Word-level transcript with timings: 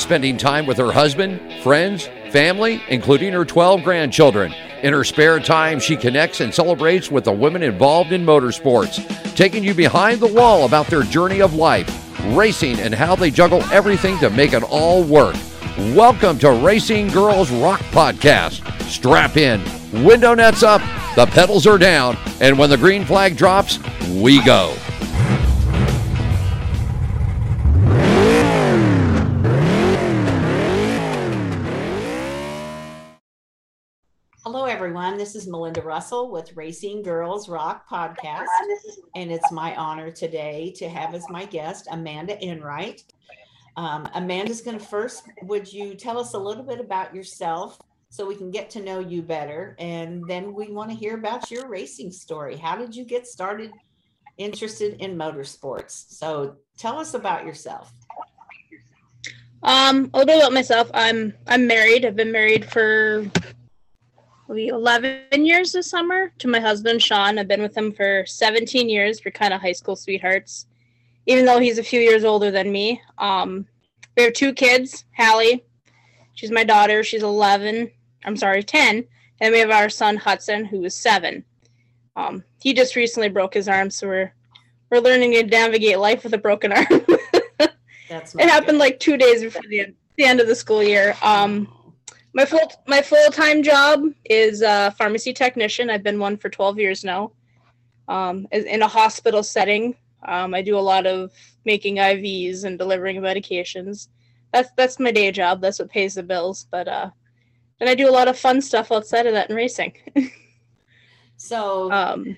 spending 0.00 0.36
time 0.36 0.66
with 0.66 0.78
her 0.78 0.90
husband, 0.90 1.40
friends, 1.62 2.08
family, 2.30 2.82
including 2.88 3.32
her 3.32 3.44
12 3.44 3.82
grandchildren. 3.82 4.52
In 4.82 4.94
her 4.94 5.04
spare 5.04 5.38
time, 5.38 5.78
she 5.78 5.96
connects 5.96 6.40
and 6.40 6.54
celebrates 6.54 7.10
with 7.10 7.24
the 7.24 7.32
women 7.32 7.62
involved 7.62 8.12
in 8.12 8.24
motorsports, 8.24 8.96
taking 9.36 9.62
you 9.62 9.74
behind 9.74 10.20
the 10.20 10.32
wall 10.32 10.64
about 10.64 10.86
their 10.86 11.02
journey 11.02 11.42
of 11.42 11.54
life, 11.54 11.88
racing, 12.34 12.80
and 12.80 12.94
how 12.94 13.14
they 13.14 13.30
juggle 13.30 13.62
everything 13.70 14.18
to 14.18 14.30
make 14.30 14.54
it 14.54 14.62
all 14.62 15.02
work. 15.04 15.36
Welcome 15.94 16.38
to 16.38 16.50
Racing 16.52 17.08
Girls 17.08 17.50
Rock 17.50 17.80
Podcast. 17.90 18.66
Strap 18.88 19.36
in, 19.36 19.62
window 20.02 20.34
nets 20.34 20.62
up, 20.62 20.80
the 21.14 21.26
pedals 21.26 21.66
are 21.66 21.78
down, 21.78 22.16
and 22.40 22.58
when 22.58 22.70
the 22.70 22.76
green 22.78 23.04
flag 23.04 23.36
drops, 23.36 23.78
we 24.08 24.42
go. 24.44 24.74
This 35.20 35.36
is 35.36 35.46
Melinda 35.46 35.82
Russell 35.82 36.30
with 36.30 36.56
Racing 36.56 37.02
Girls 37.02 37.46
Rock 37.46 37.86
Podcast. 37.86 38.46
And 39.14 39.30
it's 39.30 39.52
my 39.52 39.76
honor 39.76 40.10
today 40.10 40.72
to 40.76 40.88
have 40.88 41.14
as 41.14 41.28
my 41.28 41.44
guest 41.44 41.86
Amanda 41.90 42.42
Enright. 42.42 43.04
Um, 43.76 44.08
Amanda's 44.14 44.62
going 44.62 44.78
to 44.78 44.82
first, 44.82 45.24
would 45.42 45.70
you 45.70 45.92
tell 45.94 46.16
us 46.16 46.32
a 46.32 46.38
little 46.38 46.62
bit 46.62 46.80
about 46.80 47.14
yourself 47.14 47.78
so 48.08 48.24
we 48.24 48.34
can 48.34 48.50
get 48.50 48.70
to 48.70 48.80
know 48.80 48.98
you 48.98 49.20
better? 49.20 49.76
And 49.78 50.26
then 50.26 50.54
we 50.54 50.70
want 50.70 50.88
to 50.88 50.96
hear 50.96 51.18
about 51.18 51.50
your 51.50 51.68
racing 51.68 52.12
story. 52.12 52.56
How 52.56 52.74
did 52.74 52.96
you 52.96 53.04
get 53.04 53.26
started 53.26 53.72
interested 54.38 55.02
in 55.02 55.18
motorsports? 55.18 56.14
So 56.14 56.56
tell 56.78 56.98
us 56.98 57.12
about 57.12 57.44
yourself. 57.44 57.92
Um, 59.62 60.10
a 60.14 60.18
little 60.18 60.24
bit 60.24 60.38
about 60.38 60.54
myself. 60.54 60.90
I'm 60.94 61.34
I'm 61.46 61.66
married. 61.66 62.06
I've 62.06 62.16
been 62.16 62.32
married 62.32 62.70
for 62.70 63.30
maybe 64.50 64.68
11 64.68 65.46
years 65.46 65.72
this 65.72 65.88
summer 65.88 66.32
to 66.38 66.48
my 66.48 66.58
husband 66.58 67.00
Sean. 67.00 67.38
I've 67.38 67.46
been 67.46 67.62
with 67.62 67.76
him 67.76 67.92
for 67.92 68.24
17 68.26 68.88
years. 68.88 69.20
We're 69.24 69.30
kind 69.30 69.54
of 69.54 69.60
high 69.60 69.72
school 69.72 69.94
sweethearts, 69.94 70.66
even 71.26 71.44
though 71.44 71.60
he's 71.60 71.78
a 71.78 71.84
few 71.84 72.00
years 72.00 72.24
older 72.24 72.50
than 72.50 72.72
me. 72.72 73.00
Um, 73.18 73.66
we 74.16 74.24
have 74.24 74.32
two 74.32 74.52
kids. 74.52 75.04
Hallie, 75.16 75.64
she's 76.34 76.50
my 76.50 76.64
daughter. 76.64 77.04
She's 77.04 77.22
11. 77.22 77.90
I'm 78.24 78.36
sorry, 78.36 78.64
10. 78.64 79.06
And 79.40 79.52
we 79.52 79.60
have 79.60 79.70
our 79.70 79.88
son 79.88 80.16
Hudson, 80.16 80.64
who 80.64 80.84
is 80.84 80.94
seven. 80.94 81.44
Um, 82.16 82.42
he 82.60 82.74
just 82.74 82.96
recently 82.96 83.28
broke 83.28 83.54
his 83.54 83.68
arm, 83.68 83.88
so 83.88 84.08
we're 84.08 84.34
we're 84.90 84.98
learning 84.98 85.32
to 85.32 85.44
navigate 85.44 86.00
life 86.00 86.24
with 86.24 86.34
a 86.34 86.38
broken 86.38 86.72
arm. 86.72 86.86
That's 88.08 88.34
it 88.34 88.48
happened 88.48 88.78
like 88.78 88.98
two 88.98 89.16
days 89.16 89.42
before 89.42 89.62
the 89.68 89.80
end, 89.80 89.94
the 90.16 90.24
end 90.24 90.40
of 90.40 90.48
the 90.48 90.56
school 90.56 90.82
year. 90.82 91.16
Um, 91.22 91.72
my 92.34 92.44
full 92.44 92.72
my 92.86 93.02
full 93.02 93.30
time 93.30 93.62
job 93.62 94.04
is 94.24 94.62
a 94.62 94.94
pharmacy 94.96 95.32
technician. 95.32 95.90
I've 95.90 96.02
been 96.02 96.18
one 96.18 96.36
for 96.36 96.48
12 96.48 96.78
years 96.78 97.04
now. 97.04 97.32
Um, 98.08 98.46
in 98.50 98.82
a 98.82 98.88
hospital 98.88 99.42
setting, 99.42 99.94
um, 100.26 100.52
I 100.54 100.62
do 100.62 100.76
a 100.76 100.80
lot 100.80 101.06
of 101.06 101.32
making 101.64 101.96
IVs 101.96 102.64
and 102.64 102.78
delivering 102.78 103.20
medications. 103.20 104.08
That's 104.52 104.70
that's 104.76 104.98
my 104.98 105.12
day 105.12 105.30
job. 105.30 105.60
That's 105.60 105.78
what 105.78 105.90
pays 105.90 106.14
the 106.14 106.22
bills. 106.22 106.66
But 106.70 106.88
uh, 106.88 107.10
then 107.78 107.88
I 107.88 107.94
do 107.94 108.08
a 108.08 108.12
lot 108.12 108.28
of 108.28 108.38
fun 108.38 108.60
stuff 108.60 108.92
outside 108.92 109.26
of 109.26 109.34
that 109.34 109.50
in 109.50 109.56
racing. 109.56 109.94
so, 111.36 111.90
um, 111.90 112.36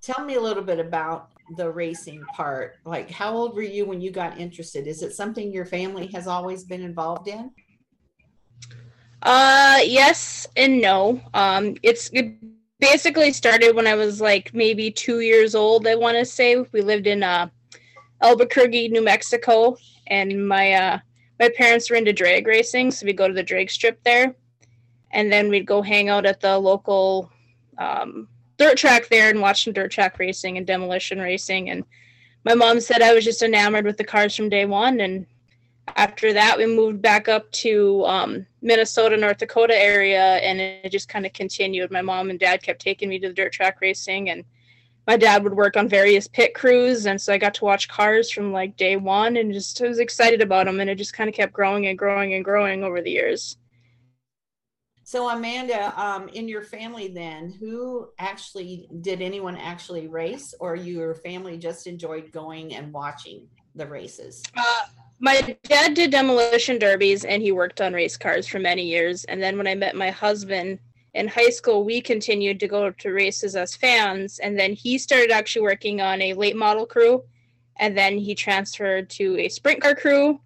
tell 0.00 0.24
me 0.24 0.34
a 0.34 0.40
little 0.40 0.62
bit 0.62 0.78
about 0.78 1.30
the 1.56 1.70
racing 1.70 2.22
part. 2.34 2.76
Like, 2.84 3.10
how 3.10 3.32
old 3.34 3.54
were 3.54 3.62
you 3.62 3.84
when 3.84 4.00
you 4.00 4.10
got 4.10 4.38
interested? 4.38 4.86
Is 4.86 5.02
it 5.02 5.12
something 5.12 5.52
your 5.52 5.66
family 5.66 6.06
has 6.08 6.26
always 6.26 6.64
been 6.64 6.82
involved 6.82 7.28
in? 7.28 7.50
Uh, 9.24 9.80
yes 9.82 10.46
and 10.56 10.80
no. 10.80 11.20
Um, 11.32 11.76
it's 11.82 12.10
it 12.12 12.34
basically 12.78 13.32
started 13.32 13.74
when 13.74 13.86
I 13.86 13.94
was 13.94 14.20
like 14.20 14.52
maybe 14.52 14.90
two 14.90 15.20
years 15.20 15.54
old. 15.54 15.86
I 15.86 15.94
want 15.94 16.18
to 16.18 16.24
say 16.26 16.56
we 16.72 16.82
lived 16.82 17.06
in 17.06 17.22
uh, 17.22 17.48
Albuquerque, 18.22 18.88
New 18.88 19.02
Mexico, 19.02 19.78
and 20.08 20.46
my 20.46 20.72
uh, 20.72 20.98
my 21.40 21.48
parents 21.56 21.88
were 21.88 21.96
into 21.96 22.12
drag 22.12 22.46
racing, 22.46 22.90
so 22.90 23.06
we'd 23.06 23.16
go 23.16 23.26
to 23.26 23.34
the 23.34 23.42
drag 23.42 23.70
strip 23.70 24.02
there, 24.04 24.34
and 25.12 25.32
then 25.32 25.48
we'd 25.48 25.66
go 25.66 25.80
hang 25.80 26.10
out 26.10 26.26
at 26.26 26.40
the 26.40 26.58
local 26.58 27.30
um, 27.78 28.28
dirt 28.58 28.76
track 28.76 29.08
there 29.08 29.30
and 29.30 29.40
watch 29.40 29.64
some 29.64 29.72
dirt 29.72 29.90
track 29.90 30.18
racing 30.18 30.58
and 30.58 30.66
demolition 30.66 31.18
racing. 31.18 31.70
And 31.70 31.84
my 32.44 32.54
mom 32.54 32.78
said 32.78 33.00
I 33.00 33.14
was 33.14 33.24
just 33.24 33.42
enamored 33.42 33.86
with 33.86 33.96
the 33.96 34.04
cars 34.04 34.36
from 34.36 34.50
day 34.50 34.66
one, 34.66 35.00
and 35.00 35.26
after 35.96 36.32
that 36.34 36.58
we 36.58 36.66
moved 36.66 37.00
back 37.00 37.28
up 37.28 37.50
to 37.52 38.04
um, 38.04 38.46
minnesota 38.64 39.16
north 39.16 39.36
dakota 39.38 39.76
area 39.76 40.36
and 40.36 40.58
it 40.60 40.90
just 40.90 41.08
kind 41.08 41.26
of 41.26 41.32
continued. 41.32 41.92
My 41.92 42.02
mom 42.02 42.30
and 42.30 42.40
dad 42.40 42.62
kept 42.62 42.80
taking 42.80 43.08
me 43.08 43.18
to 43.20 43.28
the 43.28 43.34
dirt 43.34 43.52
track 43.52 43.80
racing 43.80 44.30
and 44.30 44.44
my 45.06 45.18
dad 45.18 45.44
would 45.44 45.54
work 45.54 45.76
on 45.76 45.86
various 45.86 46.26
pit 46.26 46.54
crews 46.54 47.06
and 47.06 47.20
so 47.20 47.32
i 47.32 47.38
got 47.38 47.52
to 47.54 47.64
watch 47.64 47.88
cars 47.88 48.30
from 48.30 48.52
like 48.52 48.76
day 48.76 48.96
one 48.96 49.36
and 49.36 49.52
just 49.52 49.80
I 49.82 49.86
was 49.86 49.98
excited 49.98 50.40
about 50.40 50.64
them 50.64 50.80
and 50.80 50.88
it 50.88 50.96
just 50.96 51.12
kind 51.12 51.28
of 51.28 51.34
kept 51.34 51.52
growing 51.52 51.86
and 51.86 51.98
growing 51.98 52.32
and 52.32 52.44
growing 52.44 52.82
over 52.82 53.02
the 53.02 53.10
years. 53.10 53.58
So 55.06 55.28
amanda 55.28 55.92
um, 56.00 56.30
in 56.30 56.48
your 56.48 56.62
family 56.62 57.08
then 57.08 57.52
who 57.60 58.08
actually 58.18 58.88
did 59.02 59.20
anyone 59.20 59.58
actually 59.58 60.08
race 60.08 60.54
or 60.58 60.74
your 60.74 61.14
family 61.16 61.58
just 61.58 61.86
enjoyed 61.86 62.32
going 62.32 62.74
and 62.74 62.90
watching 62.90 63.46
the 63.74 63.86
races? 63.86 64.42
Uh, 64.56 64.84
my 65.18 65.56
dad 65.64 65.94
did 65.94 66.10
demolition 66.10 66.78
derbies 66.78 67.24
and 67.24 67.42
he 67.42 67.52
worked 67.52 67.80
on 67.80 67.92
race 67.92 68.16
cars 68.16 68.46
for 68.46 68.58
many 68.58 68.82
years. 68.82 69.24
And 69.24 69.42
then 69.42 69.56
when 69.56 69.66
I 69.66 69.74
met 69.74 69.96
my 69.96 70.10
husband 70.10 70.78
in 71.14 71.28
high 71.28 71.50
school, 71.50 71.84
we 71.84 72.00
continued 72.00 72.58
to 72.60 72.68
go 72.68 72.90
to 72.90 73.12
races 73.12 73.56
as 73.56 73.76
fans. 73.76 74.38
And 74.40 74.58
then 74.58 74.72
he 74.72 74.98
started 74.98 75.30
actually 75.30 75.62
working 75.62 76.00
on 76.00 76.20
a 76.20 76.34
late 76.34 76.56
model 76.56 76.86
crew. 76.86 77.22
And 77.76 77.96
then 77.96 78.18
he 78.18 78.34
transferred 78.34 79.08
to 79.10 79.38
a 79.38 79.48
sprint 79.48 79.80
car 79.80 79.94
crew. 79.94 80.40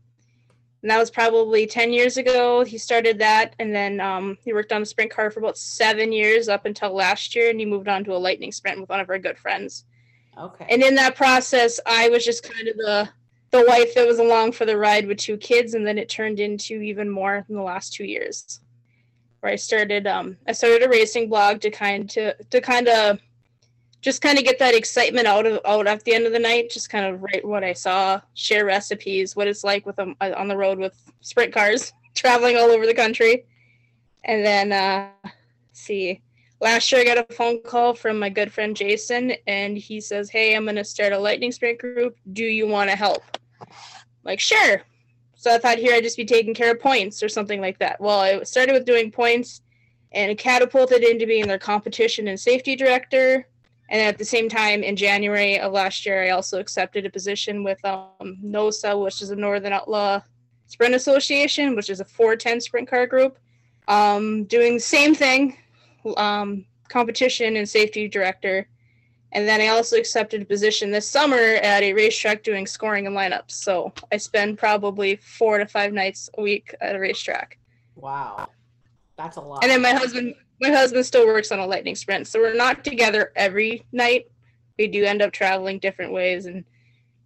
And 0.82 0.90
that 0.90 0.98
was 0.98 1.10
probably 1.10 1.66
10 1.66 1.92
years 1.92 2.16
ago. 2.16 2.64
He 2.64 2.78
started 2.78 3.18
that. 3.18 3.54
And 3.58 3.74
then 3.74 4.00
um, 4.00 4.38
he 4.44 4.52
worked 4.52 4.72
on 4.72 4.82
a 4.82 4.86
sprint 4.86 5.10
car 5.10 5.30
for 5.30 5.40
about 5.40 5.58
seven 5.58 6.12
years 6.12 6.48
up 6.48 6.66
until 6.66 6.94
last 6.94 7.34
year. 7.34 7.50
And 7.50 7.58
he 7.58 7.66
moved 7.66 7.88
on 7.88 8.04
to 8.04 8.14
a 8.14 8.18
lightning 8.18 8.52
sprint 8.52 8.80
with 8.80 8.88
one 8.88 9.00
of 9.00 9.08
our 9.08 9.18
good 9.18 9.38
friends. 9.38 9.84
Okay. 10.38 10.66
And 10.68 10.82
in 10.82 10.94
that 10.94 11.16
process, 11.16 11.80
I 11.84 12.08
was 12.10 12.24
just 12.24 12.44
kind 12.44 12.68
of 12.68 12.76
the 12.76 13.08
the 13.50 13.64
wife 13.66 13.94
that 13.94 14.06
was 14.06 14.18
along 14.18 14.52
for 14.52 14.66
the 14.66 14.76
ride 14.76 15.06
with 15.06 15.18
two 15.18 15.36
kids 15.36 15.74
and 15.74 15.86
then 15.86 15.98
it 15.98 16.08
turned 16.08 16.40
into 16.40 16.80
even 16.80 17.08
more 17.08 17.44
in 17.48 17.54
the 17.54 17.62
last 17.62 17.92
two 17.92 18.04
years 18.04 18.60
where 19.40 19.52
i 19.52 19.56
started 19.56 20.06
um 20.06 20.36
i 20.46 20.52
started 20.52 20.82
a 20.82 20.88
racing 20.88 21.28
blog 21.28 21.60
to 21.60 21.70
kind 21.70 22.08
to 22.10 22.34
to 22.50 22.60
kind 22.60 22.88
of 22.88 23.18
just 24.00 24.22
kind 24.22 24.38
of 24.38 24.44
get 24.44 24.58
that 24.58 24.74
excitement 24.74 25.26
out 25.26 25.46
of 25.46 25.60
out 25.64 25.86
at 25.86 26.04
the 26.04 26.14
end 26.14 26.26
of 26.26 26.32
the 26.32 26.38
night 26.38 26.70
just 26.70 26.90
kind 26.90 27.06
of 27.06 27.22
write 27.22 27.46
what 27.46 27.64
i 27.64 27.72
saw 27.72 28.20
share 28.34 28.64
recipes 28.64 29.34
what 29.34 29.48
it's 29.48 29.64
like 29.64 29.86
with 29.86 29.96
them 29.96 30.14
uh, 30.20 30.32
on 30.36 30.48
the 30.48 30.56
road 30.56 30.78
with 30.78 31.10
sprint 31.20 31.52
cars 31.52 31.92
traveling 32.14 32.56
all 32.56 32.70
over 32.70 32.86
the 32.86 32.94
country 32.94 33.46
and 34.24 34.44
then 34.44 34.72
uh 34.72 35.30
see 35.72 36.20
last 36.60 36.90
year 36.90 37.00
I 37.00 37.04
got 37.04 37.30
a 37.30 37.34
phone 37.34 37.62
call 37.62 37.94
from 37.94 38.18
my 38.18 38.28
good 38.28 38.52
friend 38.52 38.76
Jason, 38.76 39.32
and 39.46 39.78
he 39.78 40.00
says, 40.00 40.30
Hey, 40.30 40.54
I'm 40.54 40.64
going 40.64 40.76
to 40.76 40.84
start 40.84 41.12
a 41.12 41.18
lightning 41.18 41.52
sprint 41.52 41.78
group. 41.78 42.16
Do 42.32 42.44
you 42.44 42.66
want 42.66 42.90
to 42.90 42.96
help? 42.96 43.22
Like, 44.28 44.40
sure. 44.40 44.82
So 45.34 45.54
I 45.54 45.58
thought 45.58 45.78
here 45.78 45.94
I'd 45.94 46.02
just 46.02 46.16
be 46.16 46.24
taking 46.24 46.52
care 46.52 46.72
of 46.72 46.80
points 46.80 47.22
or 47.22 47.28
something 47.28 47.60
like 47.60 47.78
that. 47.78 48.00
Well, 48.00 48.20
I 48.20 48.42
started 48.42 48.72
with 48.72 48.84
doing 48.84 49.10
points 49.10 49.62
and 50.12 50.36
catapulted 50.36 51.02
into 51.02 51.26
being 51.26 51.46
their 51.46 51.58
competition 51.58 52.28
and 52.28 52.38
safety 52.38 52.76
director. 52.76 53.46
And 53.88 54.02
at 54.02 54.18
the 54.18 54.24
same 54.24 54.48
time, 54.50 54.82
in 54.82 54.96
January 54.96 55.58
of 55.58 55.72
last 55.72 56.04
year, 56.04 56.22
I 56.22 56.30
also 56.30 56.60
accepted 56.60 57.06
a 57.06 57.10
position 57.10 57.64
with 57.64 57.82
um, 57.84 58.36
NOSA, 58.44 59.02
which 59.02 59.22
is 59.22 59.30
the 59.30 59.36
Northern 59.36 59.72
Outlaw 59.72 60.20
Sprint 60.66 60.94
Association, 60.94 61.74
which 61.74 61.88
is 61.88 62.00
a 62.00 62.04
410 62.04 62.60
sprint 62.60 62.90
car 62.90 63.06
group, 63.06 63.38
um, 63.86 64.44
doing 64.44 64.74
the 64.74 64.80
same 64.80 65.14
thing, 65.14 65.56
um, 66.18 66.66
competition 66.90 67.56
and 67.56 67.66
safety 67.66 68.08
director. 68.08 68.68
And 69.32 69.46
then 69.46 69.60
I 69.60 69.68
also 69.68 69.96
accepted 69.96 70.42
a 70.42 70.44
position 70.44 70.90
this 70.90 71.08
summer 71.08 71.36
at 71.36 71.82
a 71.82 71.92
racetrack 71.92 72.42
doing 72.42 72.66
scoring 72.66 73.06
and 73.06 73.14
lineups. 73.14 73.50
So 73.50 73.92
I 74.10 74.16
spend 74.16 74.58
probably 74.58 75.16
four 75.16 75.58
to 75.58 75.66
five 75.66 75.92
nights 75.92 76.30
a 76.38 76.42
week 76.42 76.74
at 76.80 76.96
a 76.96 76.98
racetrack. 76.98 77.58
Wow. 77.94 78.48
That's 79.16 79.36
a 79.36 79.40
lot. 79.40 79.62
And 79.62 79.70
then 79.70 79.82
my 79.82 79.92
husband 79.92 80.34
my 80.60 80.70
husband 80.70 81.06
still 81.06 81.26
works 81.26 81.52
on 81.52 81.60
a 81.60 81.66
lightning 81.66 81.94
sprint. 81.94 82.26
So 82.26 82.40
we're 82.40 82.54
not 82.54 82.82
together 82.82 83.32
every 83.36 83.84
night. 83.92 84.26
We 84.78 84.88
do 84.88 85.04
end 85.04 85.22
up 85.22 85.32
traveling 85.32 85.78
different 85.78 86.12
ways 86.12 86.46
and 86.46 86.64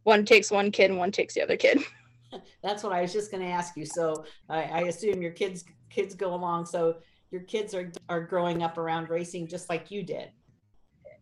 one 0.03 0.25
takes 0.25 0.51
one 0.51 0.71
kid 0.71 0.91
and 0.91 0.99
one 0.99 1.13
takes 1.13 1.35
the 1.35 1.43
other 1.43 1.57
kid. 1.57 1.79
That's 2.63 2.83
what 2.83 2.93
I 2.93 3.03
was 3.03 3.13
just 3.13 3.31
going 3.31 3.43
to 3.43 3.49
ask 3.49 3.77
you. 3.77 3.87
So 3.87 4.25
I, 4.49 4.63
I 4.65 4.81
assume 4.83 5.23
your 5.23 5.33
kids 5.33 5.65
kids 5.89 6.15
go 6.15 6.35
along. 6.35 6.67
So 6.67 6.97
your 7.31 7.43
kids 7.43 7.75
are 7.75 7.93
are 8.09 8.23
growing 8.23 8.63
up 8.63 8.77
around 8.77 9.09
racing 9.09 9.47
just 9.47 9.69
like 9.69 9.91
you 9.91 10.03
did. 10.03 10.31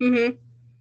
Mm-hmm. 0.00 0.36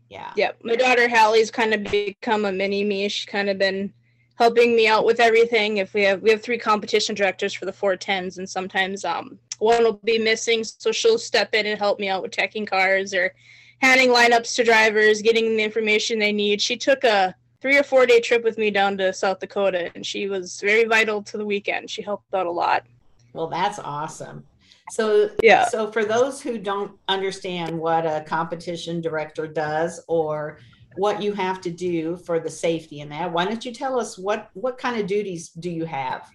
Yeah. 0.10 0.32
Yep. 0.36 0.60
My 0.64 0.76
daughter 0.76 1.08
Hallie's 1.08 1.52
kind 1.52 1.74
of 1.74 1.84
become 1.84 2.46
a 2.46 2.52
mini 2.52 2.84
me. 2.84 3.08
She's 3.10 3.26
kind 3.26 3.50
of 3.50 3.58
been 3.58 3.94
helping 4.36 4.76
me 4.76 4.88
out 4.88 5.06
with 5.06 5.20
everything. 5.20 5.78
If 5.78 5.94
we 5.94 6.04
have 6.04 6.22
we 6.22 6.32
have 6.32 6.42
three 6.42 6.58
competition 6.58 7.14
directors 7.14 7.54
for 7.54 7.66
the 7.66 7.72
410s, 7.72 8.38
and 8.38 8.50
sometimes 8.50 9.06
um, 9.06 9.38
one 9.60 9.84
will 9.84 10.00
be 10.04 10.18
missing, 10.18 10.64
so 10.64 10.92
she'll 10.92 11.20
step 11.20 11.54
in 11.54 11.66
and 11.66 11.78
help 11.78 12.00
me 12.00 12.10
out 12.10 12.24
with 12.24 12.32
checking 12.32 12.66
cars 12.66 13.14
or 13.14 13.34
handing 13.82 14.10
lineups 14.10 14.56
to 14.56 14.64
drivers, 14.64 15.22
getting 15.22 15.56
the 15.58 15.64
information 15.64 16.20
they 16.20 16.32
need. 16.32 16.62
She 16.62 16.76
took 16.76 17.04
a 17.04 17.36
three 17.62 17.78
or 17.78 17.84
four 17.84 18.06
day 18.06 18.20
trip 18.20 18.44
with 18.44 18.58
me 18.58 18.72
down 18.72 18.98
to 18.98 19.14
South 19.14 19.40
Dakota, 19.40 19.92
and 19.94 20.06
she 20.06 20.28
was 20.28 20.60
very 20.62 20.86
vital 20.86 21.22
to 21.24 21.38
the 21.38 21.46
weekend. 21.46 21.90
She 21.90 22.02
helped 22.02 22.34
out 22.34 22.46
a 22.46 22.52
lot. 22.52 22.86
Well, 23.34 23.48
that's 23.48 23.78
awesome. 23.78 24.44
So, 24.92 25.30
yeah. 25.42 25.66
So, 25.66 25.92
for 25.92 26.06
those 26.06 26.42
who 26.42 26.58
don't 26.58 26.92
understand 27.08 27.78
what 27.78 28.06
a 28.06 28.24
competition 28.28 29.02
director 29.02 29.48
does 29.48 30.04
or 30.08 30.60
what 30.96 31.22
you 31.22 31.34
have 31.34 31.62
to 31.62 31.72
do 31.72 32.18
for 32.18 32.40
the 32.40 32.50
safety 32.50 33.00
in 33.00 33.10
that, 33.10 33.32
why 33.32 33.46
don't 33.46 33.64
you 33.64 33.74
tell 33.74 34.00
us 34.00 34.18
what 34.18 34.50
what 34.54 34.78
kind 34.78 35.00
of 35.00 35.08
duties 35.08 35.50
do 35.50 35.70
you 35.70 35.86
have? 35.86 36.30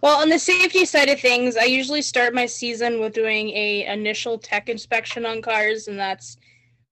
Well, 0.00 0.20
on 0.20 0.28
the 0.28 0.38
safety 0.38 0.84
side 0.84 1.08
of 1.08 1.18
things, 1.18 1.56
I 1.56 1.64
usually 1.64 2.02
start 2.02 2.32
my 2.32 2.46
season 2.46 3.00
with 3.00 3.14
doing 3.14 3.50
a 3.50 3.84
initial 3.86 4.38
tech 4.38 4.68
inspection 4.68 5.26
on 5.26 5.42
cars, 5.42 5.88
and 5.88 5.98
that's 5.98 6.36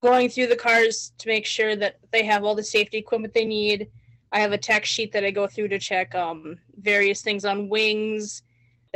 going 0.02 0.28
through 0.28 0.48
the 0.48 0.56
cars 0.56 1.12
to 1.18 1.28
make 1.28 1.46
sure 1.46 1.76
that 1.76 1.98
they 2.10 2.24
have 2.24 2.44
all 2.44 2.54
the 2.54 2.64
safety 2.64 2.98
equipment 2.98 3.32
they 3.32 3.44
need. 3.44 3.88
I 4.32 4.40
have 4.40 4.52
a 4.52 4.58
tech 4.58 4.84
sheet 4.84 5.12
that 5.12 5.24
I 5.24 5.30
go 5.30 5.46
through 5.46 5.68
to 5.68 5.78
check 5.78 6.14
um, 6.14 6.56
various 6.78 7.22
things 7.22 7.44
on 7.44 7.68
wings, 7.68 8.42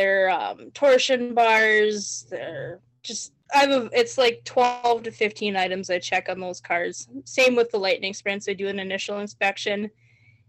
their 0.00 0.30
um, 0.30 0.70
torsion 0.72 1.34
bars, 1.34 2.26
their 2.30 2.80
just 3.02 3.32
I 3.54 3.58
have 3.58 3.70
a, 3.70 3.90
it's 3.92 4.16
like 4.16 4.42
12 4.44 5.02
to 5.02 5.10
15 5.10 5.56
items 5.56 5.90
I 5.90 5.98
check 5.98 6.28
on 6.30 6.40
those 6.40 6.60
cars. 6.60 7.06
Same 7.24 7.54
with 7.54 7.70
the 7.70 7.78
lightning 7.78 8.14
sprints. 8.14 8.48
I 8.48 8.54
do 8.54 8.68
an 8.68 8.78
initial 8.78 9.18
inspection. 9.18 9.90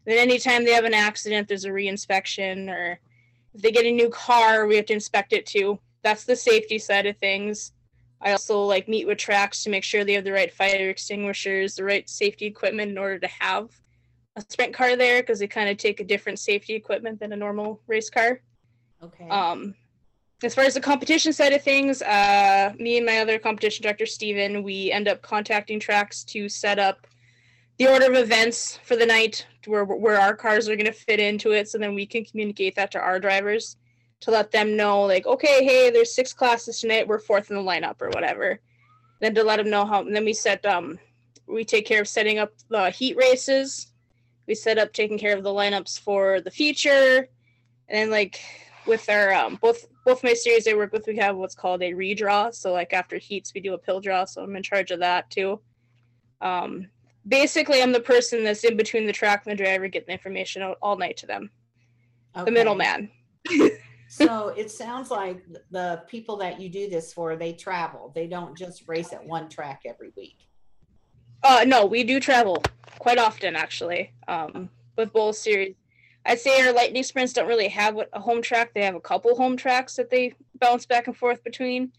Then 0.05 0.17
anytime 0.17 0.63
they 0.63 0.71
have 0.71 0.85
an 0.85 0.93
accident, 0.93 1.47
there's 1.47 1.65
a 1.65 1.69
reinspection 1.69 2.69
or 2.69 2.99
if 3.53 3.61
they 3.61 3.71
get 3.71 3.85
a 3.85 3.91
new 3.91 4.09
car, 4.09 4.67
we 4.67 4.77
have 4.77 4.85
to 4.85 4.93
inspect 4.93 5.33
it 5.33 5.45
too. 5.45 5.79
That's 6.01 6.23
the 6.23 6.35
safety 6.35 6.79
side 6.79 7.05
of 7.05 7.17
things. 7.17 7.73
I 8.21 8.31
also 8.31 8.61
like 8.61 8.87
meet 8.87 9.07
with 9.07 9.17
tracks 9.17 9.63
to 9.63 9.69
make 9.69 9.83
sure 9.83 10.05
they 10.05 10.13
have 10.13 10.23
the 10.23 10.31
right 10.31 10.53
fire 10.53 10.89
extinguishers, 10.89 11.75
the 11.75 11.83
right 11.83 12.07
safety 12.09 12.45
equipment 12.45 12.91
in 12.91 12.97
order 12.97 13.19
to 13.19 13.27
have 13.27 13.69
a 14.37 14.41
sprint 14.47 14.73
car 14.73 14.95
there 14.95 15.21
because 15.21 15.39
they 15.39 15.47
kind 15.47 15.69
of 15.69 15.77
take 15.77 15.99
a 15.99 16.05
different 16.05 16.39
safety 16.39 16.73
equipment 16.73 17.19
than 17.19 17.33
a 17.33 17.35
normal 17.35 17.81
race 17.87 18.09
car. 18.09 18.41
Okay. 19.03 19.29
Um, 19.29 19.75
as 20.43 20.55
far 20.55 20.63
as 20.63 20.73
the 20.73 20.81
competition 20.81 21.33
side 21.33 21.53
of 21.53 21.61
things, 21.61 22.01
uh, 22.01 22.73
me 22.79 22.97
and 22.97 23.05
my 23.05 23.19
other 23.19 23.37
competition 23.37 23.83
director, 23.83 24.05
Steven, 24.05 24.63
we 24.63 24.91
end 24.91 25.07
up 25.07 25.21
contacting 25.21 25.79
tracks 25.79 26.23
to 26.25 26.49
set 26.49 26.79
up 26.79 27.07
the 27.77 27.87
order 27.87 28.05
of 28.05 28.15
events 28.15 28.79
for 28.83 28.95
the 28.95 29.05
night 29.05 29.45
where, 29.65 29.85
where 29.85 30.19
our 30.19 30.35
cars 30.35 30.67
are 30.67 30.75
going 30.75 30.85
to 30.85 30.91
fit 30.91 31.19
into 31.19 31.51
it 31.51 31.69
so 31.69 31.77
then 31.77 31.95
we 31.95 32.05
can 32.05 32.23
communicate 32.25 32.75
that 32.75 32.91
to 32.91 32.99
our 32.99 33.19
drivers 33.19 33.77
to 34.19 34.29
let 34.29 34.51
them 34.51 34.77
know 34.77 35.01
like 35.01 35.25
okay 35.25 35.63
hey 35.63 35.89
there's 35.89 36.13
six 36.13 36.31
classes 36.31 36.79
tonight 36.79 37.07
we're 37.07 37.17
fourth 37.17 37.49
in 37.49 37.55
the 37.55 37.61
lineup 37.61 37.99
or 38.01 38.09
whatever 38.09 38.59
then 39.19 39.33
to 39.33 39.43
let 39.43 39.57
them 39.57 39.69
know 39.69 39.83
how 39.83 40.03
then 40.03 40.23
we 40.23 40.33
set 40.33 40.63
um 40.65 40.99
we 41.47 41.65
take 41.65 41.85
care 41.85 42.01
of 42.01 42.07
setting 42.07 42.37
up 42.37 42.53
the 42.69 42.91
heat 42.91 43.17
races 43.17 43.87
we 44.47 44.53
set 44.53 44.77
up 44.77 44.93
taking 44.93 45.17
care 45.17 45.35
of 45.35 45.43
the 45.43 45.49
lineups 45.49 45.99
for 45.99 46.39
the 46.41 46.51
future. 46.51 47.27
and 47.89 47.97
then 47.97 48.09
like 48.11 48.39
with 48.85 49.09
our 49.09 49.33
um 49.33 49.57
both 49.61 49.85
both 50.05 50.23
my 50.23 50.33
series 50.33 50.67
I 50.67 50.73
work 50.73 50.91
with 50.91 51.07
we 51.07 51.17
have 51.17 51.35
what's 51.37 51.55
called 51.55 51.81
a 51.81 51.91
redraw. 51.91 52.53
So 52.53 52.71
like 52.71 52.93
after 52.93 53.17
heats 53.17 53.53
we 53.53 53.61
do 53.61 53.73
a 53.73 53.77
pill 53.77 54.01
draw. 54.01 54.25
So 54.25 54.43
I'm 54.43 54.55
in 54.55 54.63
charge 54.63 54.91
of 54.91 54.99
that 54.99 55.29
too. 55.29 55.59
Um 56.41 56.87
basically 57.27 57.81
I'm 57.81 57.91
the 57.91 57.99
person 57.99 58.43
that's 58.43 58.63
in 58.63 58.77
between 58.77 59.05
the 59.05 59.13
track 59.13 59.43
and 59.45 59.51
the 59.51 59.63
driver 59.63 59.87
getting 59.87 60.07
the 60.07 60.13
information 60.13 60.61
out 60.61 60.77
all 60.81 60.97
night 60.97 61.17
to 61.17 61.27
them. 61.27 61.51
Okay. 62.35 62.45
the 62.45 62.51
middleman. 62.51 63.09
So 64.13 64.49
it 64.49 64.69
sounds 64.69 65.09
like 65.09 65.41
the 65.69 66.03
people 66.05 66.35
that 66.39 66.59
you 66.59 66.67
do 66.67 66.89
this 66.89 67.13
for 67.13 67.37
they 67.37 67.53
travel. 67.53 68.11
They 68.13 68.27
don't 68.27 68.57
just 68.57 68.85
race 68.85 69.13
at 69.13 69.25
one 69.25 69.47
track 69.47 69.83
every 69.85 70.11
week. 70.17 70.49
Uh 71.43 71.63
no 71.65 71.85
we 71.85 72.03
do 72.03 72.19
travel 72.19 72.61
quite 72.99 73.17
often 73.17 73.55
actually 73.55 74.11
um 74.27 74.69
with 74.97 75.13
both 75.13 75.37
series 75.37 75.75
i'd 76.25 76.39
say 76.39 76.61
our 76.61 76.73
lightning 76.73 77.03
sprints 77.03 77.33
don't 77.33 77.47
really 77.47 77.67
have 77.67 77.97
a 78.13 78.19
home 78.19 78.41
track 78.41 78.73
they 78.73 78.83
have 78.83 78.95
a 78.95 78.99
couple 78.99 79.35
home 79.35 79.57
tracks 79.57 79.95
that 79.95 80.09
they 80.09 80.33
bounce 80.59 80.85
back 80.85 81.07
and 81.07 81.17
forth 81.17 81.43
between 81.43 81.91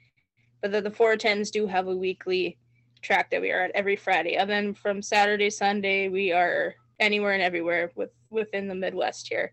but 0.60 0.70
the, 0.70 0.80
the 0.80 0.90
410s 0.90 1.50
do 1.50 1.66
have 1.66 1.88
a 1.88 1.96
weekly 1.96 2.58
track 3.02 3.30
that 3.30 3.40
we 3.40 3.50
are 3.50 3.62
at 3.62 3.72
every 3.74 3.96
friday 3.96 4.36
and 4.36 4.48
then 4.48 4.74
from 4.74 5.02
saturday 5.02 5.50
sunday 5.50 6.08
we 6.08 6.32
are 6.32 6.74
anywhere 7.00 7.32
and 7.32 7.42
everywhere 7.42 7.90
with 7.96 8.10
within 8.30 8.69
the 8.69 8.74
midwest 8.74 9.28
here 9.28 9.52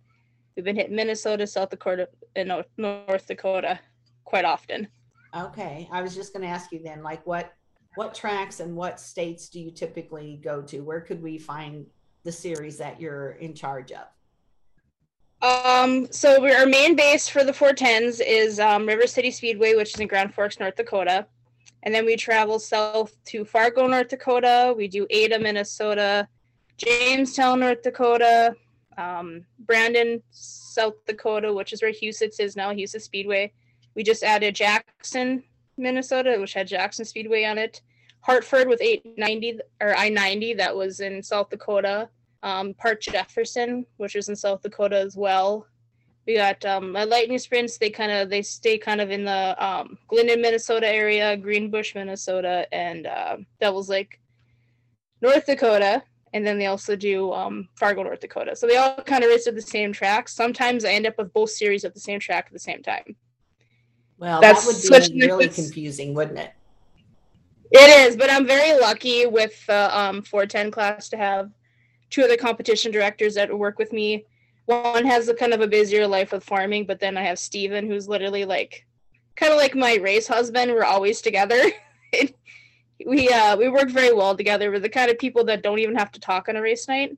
We've 0.59 0.65
been 0.65 0.75
hitting 0.75 0.95
Minnesota, 0.97 1.47
South 1.47 1.69
Dakota, 1.69 2.09
and 2.35 2.51
North 2.75 3.27
Dakota 3.27 3.79
quite 4.25 4.43
often. 4.43 4.89
Okay, 5.33 5.87
I 5.89 6.01
was 6.01 6.13
just 6.13 6.33
going 6.33 6.43
to 6.43 6.49
ask 6.49 6.73
you 6.73 6.81
then, 6.83 7.01
like 7.01 7.25
what 7.25 7.53
what 7.95 8.13
tracks 8.13 8.59
and 8.59 8.75
what 8.75 8.99
states 8.99 9.47
do 9.47 9.61
you 9.61 9.71
typically 9.71 10.37
go 10.43 10.61
to? 10.63 10.81
Where 10.81 10.99
could 10.99 11.23
we 11.23 11.37
find 11.37 11.85
the 12.25 12.31
series 12.33 12.77
that 12.77 12.99
you're 12.99 13.37
in 13.39 13.53
charge 13.53 13.93
of? 13.93 14.07
Um, 15.41 16.11
so 16.11 16.45
our 16.53 16.65
main 16.65 16.95
base 16.95 17.29
for 17.29 17.43
the 17.43 17.53
410s 17.53 18.21
is 18.25 18.59
um, 18.59 18.85
River 18.85 19.07
City 19.07 19.31
Speedway, 19.31 19.73
which 19.75 19.93
is 19.93 19.99
in 19.99 20.07
Grand 20.07 20.33
Forks, 20.33 20.59
North 20.59 20.75
Dakota. 20.75 21.27
And 21.83 21.95
then 21.95 22.05
we 22.05 22.17
travel 22.17 22.59
south 22.59 23.15
to 23.25 23.45
Fargo, 23.45 23.87
North 23.87 24.09
Dakota. 24.09 24.73
We 24.75 24.89
do 24.89 25.07
Ada, 25.09 25.39
Minnesota, 25.39 26.27
Jamestown, 26.77 27.61
North 27.61 27.81
Dakota, 27.81 28.53
um, 28.97 29.45
Brandon, 29.59 30.21
South 30.31 30.95
Dakota, 31.05 31.53
which 31.53 31.71
is 31.71 31.81
where 31.81 31.93
Huset's 31.93 32.39
is 32.39 32.57
now, 32.57 32.71
Huset 32.71 33.01
Speedway. 33.01 33.53
We 33.95 34.03
just 34.03 34.23
added 34.23 34.55
Jackson, 34.55 35.43
Minnesota, 35.77 36.35
which 36.39 36.53
had 36.53 36.67
Jackson 36.67 37.05
Speedway 37.05 37.45
on 37.45 37.57
it. 37.57 37.81
Hartford 38.21 38.67
with 38.67 38.81
890 38.81 39.59
or 39.81 39.95
I 39.95 40.09
90, 40.09 40.55
that 40.55 40.75
was 40.75 40.99
in 40.99 41.23
South 41.23 41.49
Dakota. 41.49 42.09
Um, 42.41 42.73
Park 42.73 43.01
Jefferson, 43.01 43.85
which 43.97 44.15
is 44.15 44.29
in 44.29 44.35
South 44.35 44.61
Dakota 44.61 44.97
as 44.97 45.17
well. 45.17 45.67
We 46.25 46.35
got 46.35 46.63
um, 46.65 46.91
my 46.91 47.03
lightning 47.03 47.39
sprints. 47.39 47.77
They 47.77 47.89
kind 47.89 48.11
of 48.11 48.29
they 48.29 48.41
stay 48.41 48.77
kind 48.77 49.01
of 49.01 49.09
in 49.11 49.25
the 49.25 49.55
um, 49.65 49.97
Glidden, 50.07 50.41
Minnesota 50.41 50.87
area, 50.87 51.35
Greenbush, 51.35 51.95
Minnesota, 51.95 52.67
and 52.71 53.07
uh, 53.07 53.37
Devils 53.59 53.89
Lake, 53.89 54.19
North 55.21 55.45
Dakota 55.45 56.03
and 56.33 56.45
then 56.45 56.59
they 56.59 56.67
also 56.67 56.95
do 56.95 57.31
um, 57.33 57.67
Fargo, 57.75 58.03
North 58.03 58.19
Dakota. 58.19 58.55
So 58.55 58.67
they 58.67 58.77
all 58.77 58.95
kind 59.03 59.23
of 59.23 59.29
race 59.29 59.47
at 59.47 59.55
the 59.55 59.61
same 59.61 59.91
track. 59.91 60.29
Sometimes 60.29 60.85
I 60.85 60.91
end 60.91 61.07
up 61.07 61.17
with 61.17 61.33
both 61.33 61.49
series 61.49 61.83
at 61.85 61.93
the 61.93 61.99
same 61.99 62.19
track 62.19 62.45
at 62.47 62.53
the 62.53 62.59
same 62.59 62.83
time. 62.83 63.15
Well, 64.17 64.41
That's 64.41 64.65
that 64.89 65.01
would 65.01 65.13
be 65.13 65.25
really 65.25 65.47
confusing, 65.47 66.13
wouldn't 66.13 66.39
it? 66.39 66.51
It 67.71 68.07
is, 68.07 68.15
but 68.15 68.29
I'm 68.29 68.45
very 68.45 68.79
lucky 68.79 69.27
with 69.27 69.65
the 69.67 69.97
um, 69.97 70.23
410 70.23 70.71
class 70.71 71.09
to 71.09 71.17
have 71.17 71.51
two 72.09 72.23
other 72.23 72.37
competition 72.37 72.91
directors 72.91 73.35
that 73.35 73.57
work 73.57 73.77
with 73.79 73.93
me. 73.93 74.25
One 74.65 75.05
has 75.05 75.27
a 75.27 75.33
kind 75.33 75.53
of 75.53 75.61
a 75.61 75.67
busier 75.67 76.07
life 76.07 76.31
with 76.31 76.43
farming, 76.43 76.85
but 76.85 76.99
then 76.99 77.17
I 77.17 77.23
have 77.23 77.39
Steven, 77.39 77.87
who's 77.87 78.07
literally 78.07 78.45
like 78.45 78.85
kind 79.35 79.51
of 79.51 79.57
like 79.57 79.75
my 79.75 79.95
race 79.95 80.27
husband. 80.27 80.71
We're 80.71 80.83
always 80.83 81.21
together. 81.21 81.61
we 83.05 83.29
uh 83.29 83.55
we 83.55 83.69
work 83.69 83.89
very 83.89 84.13
well 84.13 84.35
together. 84.35 84.69
We're 84.69 84.79
the 84.79 84.89
kind 84.89 85.09
of 85.09 85.17
people 85.17 85.43
that 85.45 85.63
don't 85.63 85.79
even 85.79 85.95
have 85.95 86.11
to 86.11 86.19
talk 86.19 86.49
on 86.49 86.55
a 86.55 86.61
race 86.61 86.87
night. 86.87 87.17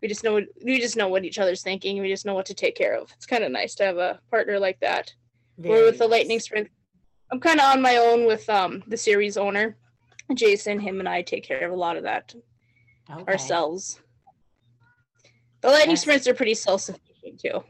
We 0.00 0.08
just 0.08 0.24
know 0.24 0.40
we 0.64 0.80
just 0.80 0.96
know 0.96 1.08
what 1.08 1.24
each 1.24 1.38
other's 1.38 1.62
thinking. 1.62 2.00
We 2.00 2.08
just 2.08 2.24
know 2.24 2.34
what 2.34 2.46
to 2.46 2.54
take 2.54 2.76
care 2.76 2.96
of. 2.96 3.10
It's 3.16 3.26
kind 3.26 3.44
of 3.44 3.52
nice 3.52 3.74
to 3.76 3.84
have 3.84 3.98
a 3.98 4.20
partner 4.30 4.58
like 4.58 4.80
that. 4.80 5.12
Very 5.58 5.74
We're 5.74 5.86
with 5.86 5.98
the 5.98 6.06
lightning 6.06 6.38
sprint, 6.38 6.68
I'm 7.30 7.40
kind 7.40 7.60
of 7.60 7.66
on 7.66 7.82
my 7.82 7.96
own 7.96 8.26
with 8.26 8.48
um 8.48 8.82
the 8.86 8.96
series 8.96 9.36
owner, 9.36 9.76
Jason. 10.34 10.78
Him 10.78 11.00
and 11.00 11.08
I 11.08 11.22
take 11.22 11.44
care 11.44 11.66
of 11.66 11.72
a 11.72 11.76
lot 11.76 11.96
of 11.96 12.04
that 12.04 12.34
okay. 13.10 13.32
ourselves. 13.32 14.00
The 15.60 15.68
lightning 15.68 15.90
That's... 15.90 16.02
sprints 16.02 16.26
are 16.26 16.34
pretty 16.34 16.54
self 16.54 16.82
sufficient 16.82 17.40
too. 17.40 17.62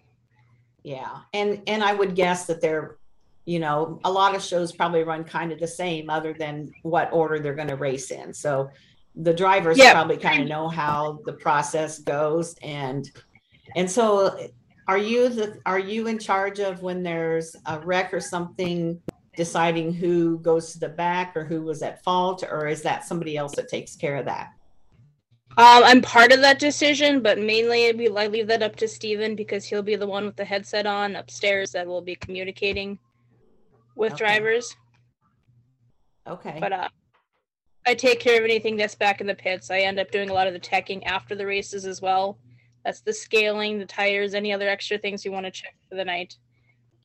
Yeah, 0.82 1.20
and 1.32 1.62
and 1.66 1.82
I 1.82 1.94
would 1.94 2.14
guess 2.14 2.46
that 2.46 2.60
they're 2.60 2.98
you 3.44 3.58
know, 3.58 3.98
a 4.04 4.12
lot 4.12 4.34
of 4.34 4.42
shows 4.42 4.72
probably 4.72 5.02
run 5.04 5.24
kind 5.24 5.52
of 5.52 5.58
the 5.58 5.66
same 5.66 6.10
other 6.10 6.34
than 6.34 6.70
what 6.82 7.10
order 7.14 7.38
they're 7.38 7.54
going 7.54 7.68
to 7.68 7.76
race 7.76 8.10
in. 8.10 8.34
So 8.34 8.68
the 9.18 9.34
drivers 9.34 9.78
yeah. 9.78 9.92
probably 9.92 10.16
kind 10.16 10.42
of 10.42 10.48
know 10.48 10.68
how 10.68 11.18
the 11.24 11.32
process 11.32 11.98
goes 11.98 12.54
and 12.62 13.10
and 13.74 13.90
so 13.90 14.48
are 14.86 14.98
you 14.98 15.28
the 15.28 15.58
are 15.66 15.78
you 15.78 16.06
in 16.06 16.18
charge 16.18 16.60
of 16.60 16.82
when 16.82 17.02
there's 17.02 17.56
a 17.66 17.80
wreck 17.80 18.14
or 18.14 18.20
something 18.20 19.00
deciding 19.36 19.92
who 19.92 20.38
goes 20.38 20.72
to 20.72 20.78
the 20.78 20.88
back 20.88 21.36
or 21.36 21.44
who 21.44 21.62
was 21.62 21.82
at 21.82 22.02
fault 22.04 22.44
or 22.48 22.66
is 22.68 22.82
that 22.82 23.04
somebody 23.04 23.36
else 23.36 23.54
that 23.56 23.68
takes 23.68 23.96
care 23.96 24.16
of 24.16 24.24
that 24.24 24.50
um, 25.58 25.82
I'm 25.82 26.00
part 26.00 26.30
of 26.30 26.40
that 26.42 26.60
decision, 26.60 27.20
but 27.20 27.36
mainly 27.36 27.92
we 27.92 28.08
I 28.16 28.28
leave 28.28 28.46
that 28.46 28.62
up 28.62 28.76
to 28.76 28.86
Steven 28.86 29.34
because 29.34 29.64
he'll 29.64 29.82
be 29.82 29.96
the 29.96 30.06
one 30.06 30.24
with 30.24 30.36
the 30.36 30.44
headset 30.44 30.86
on 30.86 31.16
upstairs 31.16 31.72
that 31.72 31.84
will 31.84 32.00
be 32.00 32.14
communicating 32.14 32.96
with 33.96 34.12
okay. 34.12 34.24
drivers. 34.24 34.76
Okay. 36.28 36.58
But 36.60 36.72
uh, 36.72 36.88
I 37.84 37.94
take 37.94 38.20
care 38.20 38.38
of 38.38 38.44
anything 38.44 38.76
that's 38.76 38.94
back 38.94 39.20
in 39.20 39.26
the 39.26 39.34
pits. 39.34 39.68
I 39.68 39.80
end 39.80 39.98
up 39.98 40.12
doing 40.12 40.30
a 40.30 40.32
lot 40.32 40.46
of 40.46 40.52
the 40.52 40.60
teching 40.60 41.04
after 41.04 41.34
the 41.34 41.46
races 41.46 41.86
as 41.86 42.00
well. 42.00 42.38
That's 42.84 43.00
the 43.00 43.12
scaling, 43.12 43.80
the 43.80 43.84
tires, 43.84 44.34
any 44.34 44.52
other 44.52 44.68
extra 44.68 44.96
things 44.96 45.24
you 45.24 45.32
want 45.32 45.46
to 45.46 45.50
check 45.50 45.74
for 45.88 45.96
the 45.96 46.04
night. 46.04 46.36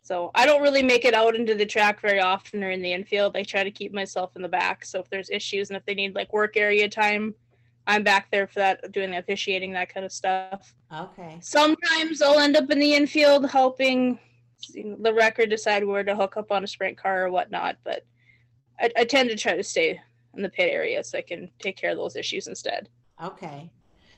So 0.03 0.29
I 0.36 0.45
don't 0.45 0.62
really 0.62 0.83
make 0.83 1.05
it 1.05 1.15
out 1.15 1.36
into 1.36 1.55
the 1.55 1.65
track 1.65 2.01
very 2.01 2.19
often 2.19 2.63
or 2.63 2.69
in 2.69 2.83
the 2.83 2.93
infield. 2.93 3.36
I 3.36 3.41
try 3.41 3.63
to 3.63 3.72
keep 3.72 3.93
myself 3.93 4.36
in 4.36 4.43
the 4.43 4.48
back. 4.48 4.86
So 4.86 5.00
if 5.00 5.10
there's 5.10 5.31
issues 5.31 5.72
and 5.72 5.77
if 5.77 5.86
they 5.86 5.95
need 5.95 6.13
like 6.13 6.31
work 6.31 6.55
area 6.55 6.88
time, 6.88 7.33
I'm 7.86 8.04
back 8.04 8.32
there 8.32 8.48
for 8.48 8.60
that, 8.60 8.92
doing 8.92 9.12
the 9.12 9.18
officiating, 9.18 9.74
that 9.74 9.94
kind 9.94 10.06
of 10.06 10.12
stuff. 10.12 10.74
Okay. 10.94 11.38
Sometimes 11.42 12.22
I'll 12.22 12.40
end 12.40 12.56
up 12.56 12.70
in 12.72 12.80
the 12.80 12.94
infield 12.94 13.50
helping 13.50 14.20
the 14.74 15.13
wrecker 15.13 15.46
decide 15.46 15.84
where 15.84 16.04
to 16.04 16.16
hook 16.16 16.38
up 16.38 16.52
on 16.52 16.63
a 16.63 16.68
sprint 16.68 16.98
car 16.98 17.25
or 17.25 17.32
whatnot. 17.32 17.78
But 17.84 18.06
I, 18.80 18.90
I 18.98 19.04
tend 19.04 19.30
to 19.30 19.36
try 19.36 19.58
to 19.58 19.63
stay 19.63 20.00
in 20.36 20.42
the 20.42 20.50
pit 20.50 20.72
area 20.72 21.04
so 21.04 21.18
I 21.18 21.22
can 21.22 21.50
take 21.60 21.78
care 21.78 21.92
of 21.92 21.98
those 21.98 22.16
issues 22.16 22.48
instead. 22.48 22.90
Okay. 23.22 23.70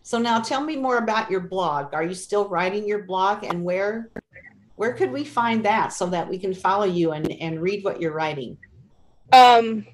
So 0.04 0.20
now 0.20 0.40
tell 0.40 0.62
me 0.62 0.76
more 0.76 0.98
about 0.98 1.32
your 1.32 1.42
blog. 1.42 1.94
Are 1.94 2.04
you 2.04 2.14
still 2.14 2.48
writing 2.48 2.88
your 2.88 3.04
blog 3.04 3.44
and 3.44 3.64
where 3.64 4.12
where 4.76 4.94
could 4.94 5.12
we 5.12 5.24
find 5.24 5.64
that 5.66 5.94
so 5.94 6.06
that 6.08 6.28
we 6.28 6.38
can 6.38 6.54
follow 6.54 6.84
you 6.86 7.14
and, 7.14 7.32
and 7.32 7.62
read 7.62 7.84
what 7.84 8.00
you're 8.00 8.14
writing? 8.14 8.58
Um 9.34 9.88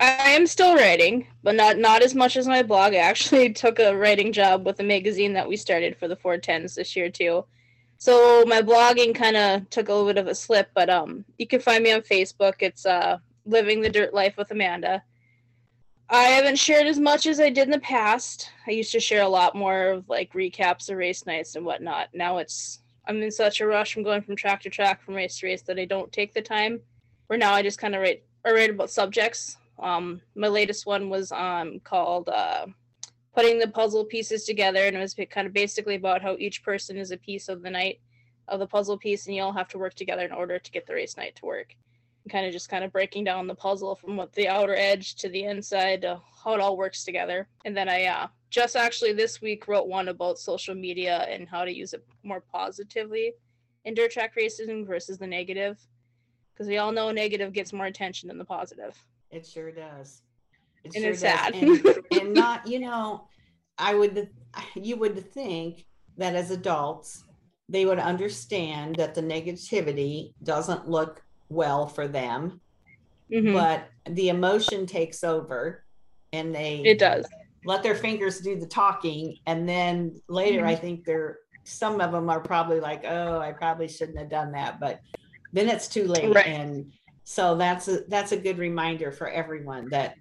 I 0.00 0.30
am 0.30 0.46
still 0.46 0.74
writing, 0.74 1.26
but 1.42 1.54
not 1.54 1.78
not 1.78 2.02
as 2.02 2.14
much 2.14 2.36
as 2.36 2.48
my 2.48 2.62
blog. 2.62 2.94
I 2.94 2.98
actually 2.98 3.52
took 3.62 3.78
a 3.78 3.96
writing 3.96 4.32
job 4.32 4.66
with 4.66 4.80
a 4.80 4.84
magazine 4.84 5.32
that 5.34 5.48
we 5.48 5.56
started 5.56 5.96
for 5.96 6.08
the 6.08 6.16
410s 6.16 6.74
this 6.74 6.96
year 6.96 7.10
too. 7.10 7.44
So 7.98 8.44
my 8.46 8.62
blogging 8.62 9.14
kind 9.14 9.36
of 9.36 9.70
took 9.70 9.88
a 9.88 9.92
little 9.92 10.08
bit 10.08 10.18
of 10.18 10.26
a 10.26 10.34
slip, 10.34 10.70
but 10.74 10.90
um 10.90 11.24
you 11.38 11.46
can 11.46 11.60
find 11.60 11.84
me 11.84 11.92
on 11.92 12.00
Facebook. 12.00 12.54
It's 12.60 12.86
uh 12.86 13.18
Living 13.44 13.80
the 13.80 13.90
Dirt 13.90 14.14
Life 14.14 14.36
with 14.36 14.50
Amanda. 14.50 15.02
I 16.08 16.24
haven't 16.24 16.58
shared 16.58 16.86
as 16.86 16.98
much 16.98 17.26
as 17.26 17.40
I 17.40 17.48
did 17.48 17.68
in 17.68 17.70
the 17.70 17.80
past. 17.80 18.50
I 18.66 18.72
used 18.72 18.92
to 18.92 19.00
share 19.00 19.22
a 19.22 19.28
lot 19.28 19.54
more 19.54 19.88
of 19.88 20.08
like 20.08 20.32
recaps 20.32 20.90
of 20.90 20.96
race 20.96 21.26
nights 21.26 21.54
and 21.54 21.64
whatnot. 21.64 22.08
Now 22.12 22.38
it's 22.38 22.80
I'm 23.06 23.22
in 23.22 23.30
such 23.30 23.60
a 23.60 23.66
rush 23.66 23.94
from 23.94 24.02
going 24.02 24.22
from 24.22 24.36
track 24.36 24.62
to 24.62 24.70
track 24.70 25.02
from 25.02 25.14
race 25.14 25.38
to 25.38 25.46
race 25.46 25.62
that 25.62 25.78
I 25.78 25.84
don't 25.84 26.12
take 26.12 26.34
the 26.34 26.42
time. 26.42 26.80
Where 27.28 27.38
now 27.38 27.52
I 27.52 27.62
just 27.62 27.78
kind 27.78 27.94
of 27.94 28.00
write 28.00 28.24
I 28.44 28.52
write 28.52 28.70
about 28.70 28.90
subjects. 28.90 29.58
Um, 29.82 30.20
my 30.34 30.48
latest 30.48 30.86
one 30.86 31.10
was 31.10 31.32
um 31.32 31.80
called 31.80 32.28
uh, 32.28 32.66
putting 33.34 33.58
the 33.58 33.68
puzzle 33.68 34.04
pieces 34.04 34.44
together, 34.44 34.86
and 34.86 34.96
it 34.96 35.00
was 35.00 35.16
kind 35.30 35.46
of 35.46 35.52
basically 35.52 35.96
about 35.96 36.22
how 36.22 36.36
each 36.38 36.62
person 36.62 36.96
is 36.96 37.10
a 37.10 37.16
piece 37.16 37.48
of 37.48 37.62
the 37.62 37.70
night 37.70 38.00
of 38.48 38.60
the 38.60 38.66
puzzle 38.66 38.98
piece, 38.98 39.26
and 39.26 39.36
you 39.36 39.42
all 39.42 39.52
have 39.52 39.68
to 39.68 39.78
work 39.78 39.94
together 39.94 40.24
in 40.24 40.32
order 40.32 40.58
to 40.58 40.70
get 40.70 40.86
the 40.86 40.94
race 40.94 41.16
night 41.16 41.36
to 41.36 41.46
work 41.46 41.76
kind 42.30 42.46
of 42.46 42.52
just 42.52 42.68
kind 42.68 42.84
of 42.84 42.92
breaking 42.92 43.24
down 43.24 43.46
the 43.46 43.54
puzzle 43.54 43.94
from 43.94 44.16
what 44.16 44.32
the 44.32 44.48
outer 44.48 44.74
edge 44.76 45.16
to 45.16 45.28
the 45.28 45.44
inside, 45.44 46.04
uh, 46.04 46.18
how 46.44 46.54
it 46.54 46.60
all 46.60 46.76
works 46.76 47.04
together. 47.04 47.48
And 47.64 47.76
then 47.76 47.88
I 47.88 48.04
uh, 48.04 48.26
just 48.50 48.76
actually 48.76 49.12
this 49.12 49.40
week 49.40 49.66
wrote 49.66 49.88
one 49.88 50.08
about 50.08 50.38
social 50.38 50.74
media 50.74 51.26
and 51.28 51.48
how 51.48 51.64
to 51.64 51.74
use 51.74 51.94
it 51.94 52.04
more 52.22 52.40
positively 52.40 53.32
in 53.84 53.94
dirt 53.94 54.12
track 54.12 54.34
racing 54.36 54.86
versus 54.86 55.18
the 55.18 55.26
negative, 55.26 55.80
because 56.52 56.68
we 56.68 56.78
all 56.78 56.92
know 56.92 57.10
negative 57.10 57.52
gets 57.52 57.72
more 57.72 57.86
attention 57.86 58.28
than 58.28 58.38
the 58.38 58.44
positive. 58.44 58.96
It 59.32 59.46
sure 59.46 59.72
does. 59.72 60.22
It 60.84 60.94
and 60.94 61.02
sure 61.02 61.10
it's 61.12 61.22
does. 61.22 61.32
sad. 61.32 61.54
and, 61.54 61.98
and 62.20 62.34
not, 62.34 62.66
you 62.66 62.78
know, 62.78 63.26
I 63.78 63.94
would, 63.94 64.30
you 64.74 64.96
would 64.96 65.32
think 65.32 65.86
that 66.18 66.36
as 66.36 66.50
adults, 66.50 67.24
they 67.68 67.86
would 67.86 67.98
understand 67.98 68.96
that 68.96 69.14
the 69.14 69.22
negativity 69.22 70.34
doesn't 70.42 70.88
look 70.88 71.22
well 71.48 71.86
for 71.86 72.06
them 72.06 72.60
mm-hmm. 73.32 73.52
but 73.52 73.88
the 74.10 74.28
emotion 74.28 74.86
takes 74.86 75.24
over 75.24 75.84
and 76.32 76.54
they 76.54 76.82
it 76.84 76.98
does 76.98 77.26
let 77.64 77.82
their 77.82 77.94
fingers 77.94 78.40
do 78.40 78.58
the 78.58 78.66
talking 78.66 79.36
and 79.46 79.68
then 79.68 80.20
later 80.28 80.60
mm-hmm. 80.60 80.68
i 80.68 80.74
think 80.74 81.04
they're 81.04 81.38
some 81.64 82.00
of 82.00 82.12
them 82.12 82.28
are 82.28 82.40
probably 82.40 82.80
like 82.80 83.04
oh 83.06 83.38
i 83.38 83.52
probably 83.52 83.88
shouldn't 83.88 84.18
have 84.18 84.30
done 84.30 84.52
that 84.52 84.80
but 84.80 85.00
then 85.52 85.68
it's 85.68 85.88
too 85.88 86.06
late 86.06 86.34
right. 86.34 86.46
and 86.46 86.92
so 87.24 87.54
that's 87.56 87.88
a 87.88 88.00
that's 88.08 88.32
a 88.32 88.36
good 88.36 88.58
reminder 88.58 89.12
for 89.12 89.28
everyone 89.28 89.88
that 89.90 90.16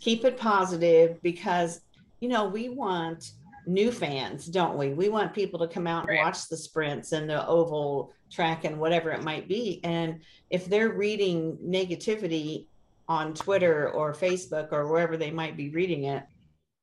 keep 0.00 0.24
it 0.24 0.36
positive 0.36 1.20
because 1.22 1.80
you 2.20 2.28
know 2.28 2.46
we 2.46 2.68
want 2.68 3.32
new 3.66 3.90
fans, 3.90 4.46
don't 4.46 4.76
we? 4.76 4.90
We 4.90 5.08
want 5.08 5.32
people 5.32 5.58
to 5.60 5.68
come 5.68 5.86
out 5.86 6.08
and 6.08 6.18
watch 6.18 6.48
the 6.48 6.56
sprints 6.56 7.12
and 7.12 7.28
the 7.28 7.46
oval 7.46 8.12
track 8.30 8.64
and 8.64 8.78
whatever 8.78 9.10
it 9.10 9.22
might 9.22 9.48
be. 9.48 9.80
And 9.84 10.20
if 10.50 10.66
they're 10.66 10.90
reading 10.90 11.56
negativity 11.64 12.66
on 13.08 13.34
Twitter 13.34 13.90
or 13.90 14.12
Facebook 14.12 14.72
or 14.72 14.86
wherever 14.90 15.16
they 15.16 15.30
might 15.30 15.56
be 15.56 15.70
reading 15.70 16.04
it, 16.04 16.24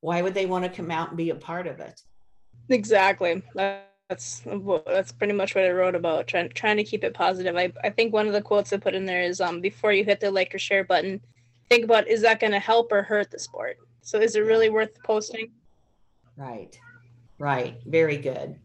why 0.01 0.21
would 0.21 0.33
they 0.33 0.45
want 0.45 0.63
to 0.63 0.69
come 0.69 0.91
out 0.91 1.09
and 1.09 1.17
be 1.17 1.29
a 1.29 1.35
part 1.35 1.67
of 1.67 1.79
it? 1.79 2.01
Exactly. 2.69 3.43
That's 4.11 4.43
that's 4.85 5.13
pretty 5.13 5.31
much 5.31 5.55
what 5.55 5.63
I 5.63 5.71
wrote 5.71 5.95
about 5.95 6.27
trying 6.27 6.49
trying 6.49 6.75
to 6.75 6.83
keep 6.83 7.05
it 7.05 7.13
positive. 7.13 7.55
I, 7.55 7.71
I 7.81 7.89
think 7.89 8.11
one 8.11 8.27
of 8.27 8.33
the 8.33 8.41
quotes 8.41 8.73
I 8.73 8.77
put 8.77 8.93
in 8.93 9.05
there 9.05 9.23
is 9.23 9.39
um 9.39 9.61
before 9.61 9.93
you 9.93 10.03
hit 10.03 10.19
the 10.19 10.29
like 10.29 10.53
or 10.53 10.59
share 10.59 10.83
button, 10.83 11.21
think 11.69 11.85
about 11.85 12.09
is 12.09 12.21
that 12.23 12.41
going 12.41 12.51
to 12.51 12.59
help 12.59 12.91
or 12.91 13.03
hurt 13.03 13.31
the 13.31 13.39
sport. 13.39 13.77
So 14.01 14.19
is 14.19 14.35
it 14.35 14.41
really 14.41 14.69
worth 14.69 15.01
posting? 15.03 15.51
Right. 16.35 16.77
Right. 17.39 17.77
Very 17.85 18.17
good. 18.17 18.59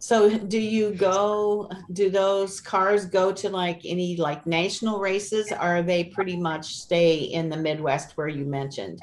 So 0.00 0.36
do 0.36 0.58
you 0.58 0.92
go 0.92 1.70
do 1.92 2.10
those 2.10 2.60
cars 2.60 3.04
go 3.04 3.30
to 3.30 3.50
like 3.50 3.82
any 3.84 4.16
like 4.16 4.44
national 4.44 4.98
races 4.98 5.52
or 5.52 5.58
are 5.58 5.82
they 5.84 6.02
pretty 6.02 6.36
much 6.36 6.66
stay 6.66 7.14
in 7.14 7.48
the 7.48 7.56
Midwest 7.56 8.16
where 8.16 8.26
you 8.26 8.44
mentioned? 8.44 8.98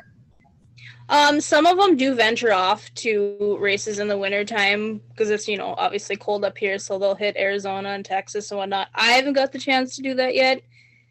Um, 1.08 1.40
some 1.40 1.68
of 1.68 1.78
them 1.78 1.98
do 1.98 2.16
venture 2.16 2.52
off 2.52 2.92
to 2.96 3.58
races 3.60 4.00
in 4.00 4.08
the 4.08 4.18
wintertime 4.18 5.02
because 5.10 5.30
it's, 5.30 5.48
you 5.48 5.58
know, 5.58 5.76
obviously 5.78 6.16
cold 6.16 6.44
up 6.44 6.58
here, 6.58 6.80
so 6.80 6.98
they'll 6.98 7.14
hit 7.14 7.38
Arizona 7.38 7.90
and 7.90 8.04
Texas 8.04 8.50
and 8.50 8.58
whatnot. 8.58 8.88
I 8.96 9.12
haven't 9.12 9.34
got 9.34 9.52
the 9.52 9.60
chance 9.60 9.96
to 9.96 10.02
do 10.02 10.16
that 10.16 10.34
yet. 10.34 10.62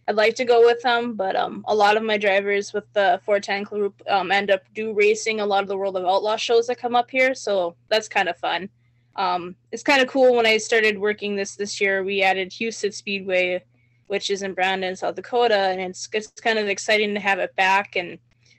I'd 0.06 0.16
like 0.16 0.34
to 0.36 0.44
go 0.44 0.60
with 0.60 0.82
them, 0.82 1.14
but 1.14 1.34
um, 1.36 1.64
a 1.66 1.74
lot 1.74 1.96
of 1.96 2.02
my 2.02 2.18
drivers 2.18 2.72
with 2.72 2.84
the 2.92 3.20
410 3.24 3.62
group 3.62 4.02
um, 4.08 4.30
end 4.30 4.50
up 4.50 4.62
do 4.74 4.92
racing 4.92 5.40
a 5.40 5.46
lot 5.46 5.62
of 5.62 5.68
the 5.68 5.76
World 5.76 5.96
of 5.96 6.04
Outlaw 6.04 6.36
shows 6.36 6.66
that 6.66 6.78
come 6.78 6.94
up 6.94 7.10
here, 7.10 7.34
so 7.34 7.76
that's 7.88 8.08
kind 8.08 8.28
of 8.28 8.36
fun. 8.36 8.68
Um, 9.16 9.54
it's 9.70 9.82
kind 9.82 10.02
of 10.02 10.08
cool 10.08 10.34
when 10.34 10.44
I 10.44 10.58
started 10.58 10.98
working 10.98 11.36
this 11.36 11.54
this 11.54 11.80
year. 11.80 12.02
We 12.02 12.22
added 12.22 12.50
Huset 12.50 12.92
Speedway, 12.92 13.64
which 14.08 14.28
is 14.28 14.42
in 14.42 14.54
Brandon, 14.54 14.96
South 14.96 15.14
Dakota, 15.14 15.54
and 15.54 15.80
it's 15.80 16.08
it's 16.12 16.28
kind 16.28 16.58
of 16.58 16.68
exciting 16.68 17.14
to 17.14 17.20
have 17.20 17.38
it 17.38 17.54
back. 17.56 17.96
And 17.96 18.18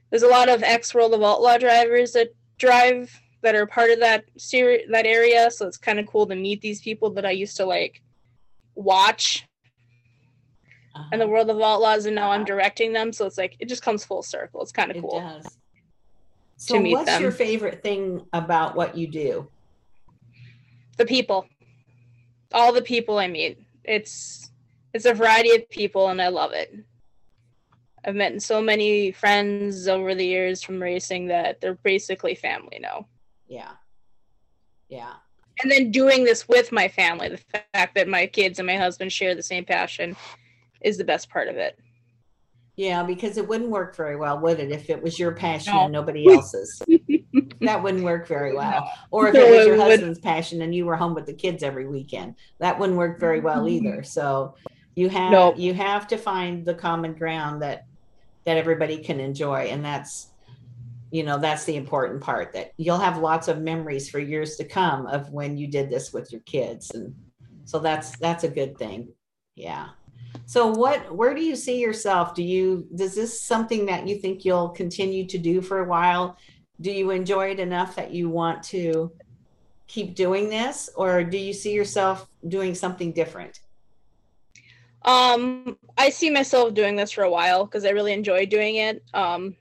there's 0.10 0.24
a 0.24 0.28
lot 0.28 0.50
of 0.50 0.64
ex 0.64 0.94
World 0.94 1.14
of 1.14 1.24
Outlaw 1.24 1.58
drivers 1.58 2.14
that 2.14 2.30
drive 2.58 3.12
that 3.42 3.56
are 3.56 3.66
part 3.66 3.92
of 3.92 4.00
that 4.00 4.26
series 4.38 4.90
that 4.90 5.06
area, 5.06 5.52
so 5.52 5.68
it's 5.68 5.78
kind 5.78 6.00
of 6.00 6.08
cool 6.08 6.26
to 6.28 6.36
meet 6.36 6.62
these 6.62 6.82
people 6.82 7.10
that 7.12 7.26
I 7.26 7.32
used 7.32 7.58
to 7.58 7.66
like 7.66 8.02
watch. 8.76 9.48
Uh-huh. 10.96 11.10
and 11.12 11.20
the 11.20 11.28
world 11.28 11.50
of 11.50 11.60
outlaws 11.60 12.06
and 12.06 12.16
now 12.16 12.32
i'm 12.32 12.46
directing 12.46 12.94
them 12.94 13.12
so 13.12 13.26
it's 13.26 13.38
like 13.38 13.58
it 13.60 13.68
just 13.68 13.82
comes 13.82 14.06
full 14.06 14.24
circle. 14.24 14.62
It's 14.62 14.72
kind 14.72 14.92
of 14.92 15.02
cool 15.02 15.20
does. 15.20 15.58
so 16.56 16.80
what's 16.80 17.08
them. 17.08 17.22
your 17.22 17.34
favorite 17.34 17.84
thing 17.84 18.26
about 18.32 18.78
what 18.78 18.96
you 18.96 19.08
do? 19.08 19.50
The 20.96 21.06
people. 21.06 21.48
All 22.54 22.72
the 22.72 22.82
people 22.82 23.20
i 23.20 23.28
meet. 23.28 23.60
It's 23.84 24.52
it's 24.94 25.04
a 25.04 25.14
variety 25.14 25.54
of 25.54 25.70
people 25.70 26.08
and 26.08 26.22
i 26.22 26.30
love 26.30 26.54
it 26.54 26.74
i've 28.06 28.16
met 28.16 28.42
so 28.42 28.62
many 28.62 29.12
friends 29.12 29.88
over 29.88 30.16
the 30.16 30.26
years 30.26 30.62
from 30.62 30.82
racing 30.82 31.28
that 31.28 31.60
they're 31.62 31.76
basically 31.76 32.36
family 32.36 32.80
now 32.80 33.06
yeah 33.48 33.72
yeah 34.90 35.14
and 35.62 35.72
then 35.72 35.92
doing 35.92 36.24
this 36.24 36.48
with 36.48 36.72
my 36.72 36.88
family 36.88 37.30
the 37.30 37.60
fact 37.74 37.96
that 37.96 38.08
my 38.08 38.26
kids 38.26 38.60
and 38.60 38.68
my 38.68 38.78
husband 38.78 39.12
share 39.12 39.36
the 39.36 39.44
same 39.44 39.66
passion 39.66 40.16
is 40.86 40.98
the 40.98 41.04
best 41.04 41.30
part 41.30 41.50
of 41.50 41.58
it. 41.58 41.78
Yeah, 42.78 43.04
because 43.04 43.38
it 43.38 43.48
wouldn't 43.48 43.70
work 43.70 43.96
very 43.96 44.18
well, 44.18 44.38
would 44.40 44.60
it, 44.60 44.70
if 44.70 44.90
it 44.90 45.02
was 45.02 45.18
your 45.18 45.32
passion 45.32 45.74
no. 45.74 45.84
and 45.86 45.94
nobody 45.94 46.28
else's? 46.32 46.82
that 47.62 47.82
wouldn't 47.82 48.04
work 48.04 48.28
very 48.28 48.54
well. 48.54 48.92
Or 49.12 49.30
if 49.30 49.36
it 49.36 49.50
was 49.50 49.66
your 49.66 49.78
husband's 49.78 50.20
passion 50.20 50.62
and 50.62 50.76
you 50.76 50.86
were 50.86 50.98
home 50.98 51.14
with 51.14 51.26
the 51.26 51.34
kids 51.34 51.64
every 51.64 51.88
weekend, 51.88 52.36
that 52.60 52.78
wouldn't 52.78 52.98
work 52.98 53.18
very 53.20 53.40
well 53.40 53.64
mm-hmm. 53.64 53.88
either. 53.88 54.04
So 54.04 54.56
you 54.96 55.08
have 55.10 55.58
you 55.58 55.74
have 55.74 56.08
to 56.08 56.18
find 56.18 56.66
the 56.66 56.74
common 56.74 57.14
ground 57.14 57.62
that 57.62 57.86
that 58.46 58.58
everybody 58.58 58.98
can 58.98 59.20
enjoy, 59.20 59.66
and 59.66 59.84
that's 59.84 60.28
you 61.12 61.24
know 61.24 61.38
that's 61.38 61.66
the 61.66 61.76
important 61.76 62.22
part. 62.22 62.54
That 62.54 62.74
you'll 62.78 62.98
have 62.98 63.18
lots 63.18 63.48
of 63.48 63.62
memories 63.62 64.10
for 64.10 64.20
years 64.20 64.56
to 64.58 64.64
come 64.64 65.08
of 65.08 65.32
when 65.32 65.58
you 65.58 65.68
did 65.68 65.90
this 65.90 66.14
with 66.14 66.32
your 66.32 66.42
kids, 66.42 66.92
and 66.92 67.14
so 67.66 67.80
that's 67.80 68.18
that's 68.18 68.44
a 68.44 68.50
good 68.50 68.78
thing. 68.78 69.10
Yeah. 69.56 69.90
So 70.46 70.68
what 70.68 71.16
where 71.16 71.34
do 71.34 71.42
you 71.42 71.56
see 71.56 71.80
yourself? 71.80 72.36
Do 72.36 72.44
you 72.44 72.88
does 72.96 73.16
this 73.16 73.42
something 73.42 73.86
that 73.88 74.08
you 74.08 74.20
think 74.20 74.46
you'll 74.46 74.70
continue 74.70 75.26
to 75.28 75.38
do 75.38 75.62
for 75.62 75.80
a 75.80 75.88
while? 75.88 76.38
Do 76.82 76.92
you 76.92 77.12
enjoy 77.12 77.52
it 77.52 77.60
enough 77.60 77.96
that 77.96 78.12
you 78.12 78.30
want 78.30 78.62
to 78.64 79.12
keep 79.88 80.16
doing 80.16 80.50
this 80.50 80.90
or 80.96 81.24
do 81.24 81.38
you 81.38 81.54
see 81.54 81.72
yourself 81.72 82.28
doing 82.48 82.76
something 82.76 83.14
different? 83.14 83.62
Um 85.06 85.78
I 85.98 86.10
see 86.10 86.30
myself 86.30 86.74
doing 86.74 86.96
this 86.96 87.12
for 87.12 87.24
a 87.24 87.30
while 87.30 87.66
because 87.66 87.86
I 87.86 87.92
really 87.92 88.14
enjoy 88.14 88.46
doing 88.46 88.76
it. 88.76 89.04
Um 89.14 89.56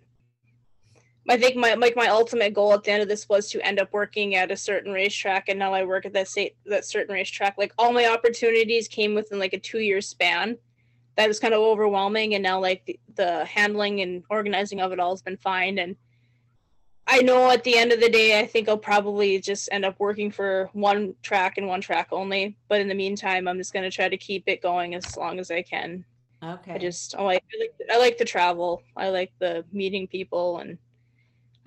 I 1.29 1.39
think 1.39 1.57
my 1.57 1.75
like 1.75 1.97
my 1.97 2.09
ultimate 2.09 2.53
goal 2.53 2.75
at 2.75 2.85
the 2.85 2.91
end 2.91 3.03
of 3.03 3.09
this 3.09 3.29
was 3.29 3.49
to 3.51 3.67
end 3.67 3.81
up 3.81 3.93
working 3.93 4.35
at 4.35 4.51
a 4.51 4.57
certain 4.57 4.93
racetrack, 4.93 5.49
and 5.49 5.59
now 5.59 5.73
I 5.73 5.85
work 5.85 6.05
at 6.05 6.13
that 6.13 6.29
state 6.29 6.57
that 6.67 6.85
certain 6.85 7.15
racetrack. 7.15 7.57
Like 7.57 7.73
all 7.79 7.93
my 7.93 8.07
opportunities 8.07 8.89
came 8.89 9.15
within 9.15 9.39
like 9.39 9.55
a 9.55 9.59
two 9.59 9.79
year 9.79 10.01
span. 10.01 10.59
That 11.17 11.29
was 11.29 11.41
kind 11.41 11.55
of 11.55 11.61
overwhelming, 11.61 12.35
and 12.35 12.43
now 12.43 12.61
like 12.61 12.85
the, 12.85 12.99
the 13.15 13.45
handling 13.47 14.01
and 14.03 14.23
organizing 14.29 14.81
of 14.81 14.93
it 14.93 15.01
all 15.01 15.13
has 15.13 15.23
been 15.23 15.39
fine. 15.39 15.79
And 15.79 15.97
I 17.07 17.21
know 17.21 17.51
at 17.51 17.65
the 17.65 17.77
end 17.77 17.93
of 17.93 18.01
the 18.01 18.09
day, 18.09 18.39
I 18.41 18.47
think 18.47 18.69
I'll 18.69 18.79
probably 18.79 19.39
just 19.41 19.69
end 19.71 19.85
up 19.85 20.01
working 20.01 20.31
for 20.31 20.71
one 20.73 21.15
track 21.23 21.59
and 21.59 21.67
one 21.69 21.81
track 21.81 22.09
only. 22.13 22.57
But 22.69 22.81
in 22.81 22.89
the 22.89 22.95
meantime, 22.95 23.47
I'm 23.47 23.59
just 23.59 23.73
gonna 23.75 23.91
try 23.91 24.09
to 24.09 24.17
keep 24.17 24.45
it 24.47 24.63
going 24.63 24.95
as 24.95 25.17
long 25.17 25.39
as 25.39 25.51
I 25.51 25.63
can. 25.63 26.05
Okay. 26.43 26.73
I 26.73 26.79
just 26.79 27.15
I 27.17 27.23
like 27.23 27.45
I 27.53 27.61
like, 27.61 27.75
I 27.93 27.99
like 27.99 28.19
the 28.19 28.25
travel. 28.25 28.83
I 28.97 29.11
like 29.11 29.33
the 29.39 29.65
meeting 29.73 30.07
people 30.07 30.59
and 30.59 30.79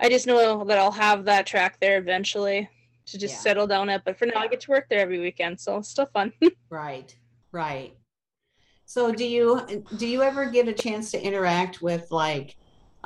I 0.00 0.08
just 0.08 0.26
know 0.26 0.64
that 0.64 0.78
I'll 0.78 0.92
have 0.92 1.24
that 1.24 1.46
track 1.46 1.78
there 1.80 1.98
eventually 1.98 2.68
to 3.06 3.18
just 3.18 3.34
Yeah. 3.34 3.40
settle 3.40 3.66
down 3.66 3.90
at. 3.90 4.04
But 4.04 4.18
for 4.18 4.26
now, 4.26 4.36
I 4.40 4.48
get 4.48 4.60
to 4.60 4.70
work 4.70 4.88
there 4.88 5.00
every 5.00 5.18
weekend, 5.18 5.58
so 5.60 5.78
it's 5.78 5.88
still 5.88 6.06
fun. 6.06 6.32
Right, 6.70 7.16
right. 7.52 7.94
So 8.84 9.10
do 9.12 9.24
you 9.24 9.60
do 9.96 10.06
you 10.06 10.22
ever 10.22 10.50
get 10.50 10.68
a 10.68 10.72
chance 10.72 11.10
to 11.12 11.20
interact 11.22 11.80
with 11.82 12.10
like 12.10 12.56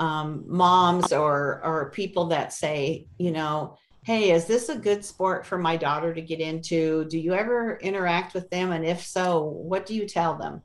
um, 0.02 0.44
moms 0.48 1.12
or 1.12 1.60
or 1.64 1.90
people 1.90 2.26
that 2.26 2.52
say, 2.52 3.06
you 3.18 3.30
know, 3.30 3.76
hey, 4.04 4.32
is 4.32 4.46
this 4.46 4.68
a 4.68 4.76
good 4.76 5.04
sport 5.04 5.46
for 5.46 5.58
my 5.58 5.76
daughter 5.76 6.12
to 6.12 6.20
get 6.20 6.40
into? 6.40 7.04
Do 7.04 7.18
you 7.18 7.34
ever 7.34 7.78
interact 7.80 8.34
with 8.34 8.50
them, 8.50 8.72
and 8.72 8.84
if 8.84 9.06
so, 9.06 9.44
what 9.44 9.86
do 9.86 9.94
you 9.94 10.08
tell 10.08 10.36
them? 10.36 10.62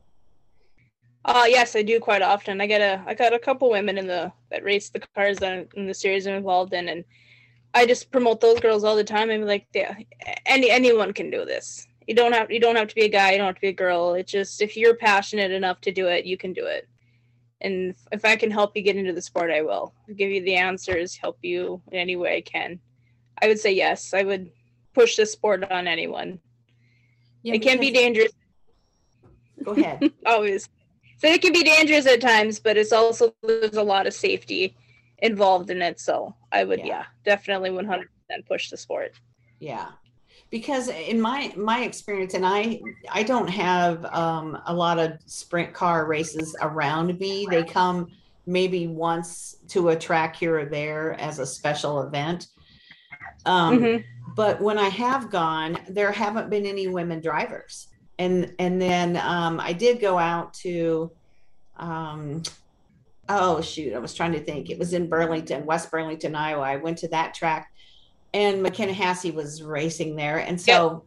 uh 1.25 1.45
yes, 1.47 1.75
I 1.75 1.83
do 1.83 1.99
quite 1.99 2.21
often. 2.21 2.61
I 2.61 2.67
get 2.67 2.81
a 2.81 3.03
I 3.05 3.13
got 3.13 3.33
a 3.33 3.39
couple 3.39 3.69
women 3.69 3.97
in 3.97 4.07
the 4.07 4.31
that 4.49 4.63
race 4.63 4.89
the 4.89 5.01
cars 5.15 5.37
that 5.39 5.67
in 5.75 5.85
the 5.85 5.93
series 5.93 6.25
I'm 6.25 6.35
involved 6.35 6.73
in, 6.73 6.89
and 6.89 7.03
I 7.75 7.85
just 7.85 8.11
promote 8.11 8.41
those 8.41 8.59
girls 8.59 8.83
all 8.83 8.95
the 8.95 9.03
time. 9.03 9.29
I'm 9.29 9.43
like, 9.43 9.67
yeah, 9.75 9.95
any 10.45 10.71
anyone 10.71 11.13
can 11.13 11.29
do 11.29 11.45
this. 11.45 11.85
You 12.07 12.15
don't 12.15 12.33
have 12.33 12.49
you 12.49 12.59
don't 12.59 12.77
have 12.77 12.87
to 12.87 12.95
be 12.95 13.05
a 13.05 13.09
guy. 13.09 13.31
You 13.33 13.37
don't 13.37 13.47
have 13.47 13.55
to 13.55 13.61
be 13.61 13.67
a 13.67 13.83
girl. 13.85 14.15
It's 14.15 14.31
just 14.31 14.61
if 14.61 14.77
you're 14.77 14.95
passionate 14.95 15.51
enough 15.51 15.81
to 15.81 15.91
do 15.91 16.07
it, 16.07 16.25
you 16.25 16.37
can 16.37 16.53
do 16.53 16.65
it. 16.65 16.87
And 17.61 17.91
if- 17.91 18.07
if 18.11 18.25
I 18.25 18.35
can 18.35 18.51
help 18.51 18.75
you 18.75 18.83
get 18.83 18.95
into 18.97 19.13
the 19.13 19.21
sport, 19.21 19.49
I 19.51 19.61
will 19.61 19.93
give 20.15 20.29
you 20.29 20.41
the 20.41 20.55
answers, 20.55 21.15
help 21.17 21.37
you 21.41 21.81
in 21.91 21.97
any 21.99 22.15
way 22.15 22.37
I 22.37 22.41
can. 22.41 22.79
I 23.41 23.47
would 23.47 23.59
say 23.59 23.71
yes. 23.73 24.13
I 24.13 24.23
would 24.23 24.51
push 24.93 25.15
this 25.15 25.31
sport 25.31 25.63
on 25.71 25.87
anyone. 25.87 26.39
Yeah, 27.43 27.55
it 27.55 27.61
can 27.61 27.79
be 27.79 27.91
dangerous, 27.91 28.31
Go 29.63 29.71
ahead. 29.71 30.11
always. 30.25 30.69
So 31.19 31.27
it 31.27 31.41
can 31.41 31.51
be 31.53 31.63
dangerous 31.63 32.05
at 32.05 32.21
times, 32.21 32.59
but 32.59 32.77
it's 32.77 32.91
also 32.93 33.33
there's 33.41 33.73
a 33.75 33.83
lot 33.83 34.05
of 34.05 34.13
safety 34.13 34.75
involved 35.19 35.69
in 35.71 35.81
it. 35.81 35.99
So 35.99 36.35
I 36.51 36.63
would, 36.63 36.79
Yeah. 36.79 36.85
yeah, 36.85 37.05
definitely 37.25 37.71
100% 37.71 38.05
push 38.47 38.69
the 38.69 38.77
sport. 38.77 39.13
Yeah. 39.59 39.87
Because 40.49 40.87
in 40.87 41.19
my 41.19 41.51
my 41.57 41.81
experience, 41.83 42.33
and 42.33 42.45
I 42.45 42.79
I 43.11 43.23
don't 43.23 43.49
have 43.49 44.05
um, 44.05 44.57
a 44.65 44.73
lot 44.73 44.97
of 44.97 45.19
sprint 45.25 45.73
car 45.73 46.05
races 46.05 46.55
around 46.61 47.19
me. 47.19 47.45
They 47.49 47.63
come 47.63 48.07
maybe 48.45 48.87
once 48.87 49.57
to 49.67 49.89
a 49.89 49.95
track 49.95 50.37
here 50.37 50.59
or 50.59 50.65
there 50.65 51.19
as 51.19 51.39
a 51.39 51.45
special 51.45 52.01
event. 52.03 52.47
Um, 53.45 53.79
Mhm. 53.79 54.03
But 54.35 54.61
when 54.61 54.77
I 54.77 54.89
have 54.89 55.29
gone, 55.31 55.79
there 55.89 56.11
haven't 56.11 56.49
been 56.49 56.65
any 56.65 56.87
women 56.87 57.19
drivers. 57.21 57.87
And 58.19 58.53
and 58.59 58.81
then 58.81 59.17
um, 59.17 59.59
I 59.59 59.73
did 59.73 59.99
go 59.99 60.17
out 60.17 60.53
to, 60.55 61.11
um, 61.77 62.43
oh 63.29 63.61
shoot, 63.61 63.93
I 63.93 63.99
was 63.99 64.13
trying 64.13 64.33
to 64.33 64.39
think. 64.39 64.69
It 64.69 64.79
was 64.79 64.93
in 64.93 65.07
Burlington, 65.09 65.65
West 65.65 65.91
Burlington, 65.91 66.35
Iowa. 66.35 66.61
I 66.61 66.75
went 66.77 66.97
to 66.99 67.07
that 67.09 67.33
track 67.33 67.71
and 68.33 68.61
McKenna 68.61 68.93
Haase 68.93 69.33
was 69.33 69.63
racing 69.63 70.15
there, 70.15 70.39
and 70.39 70.59
so 70.59 71.05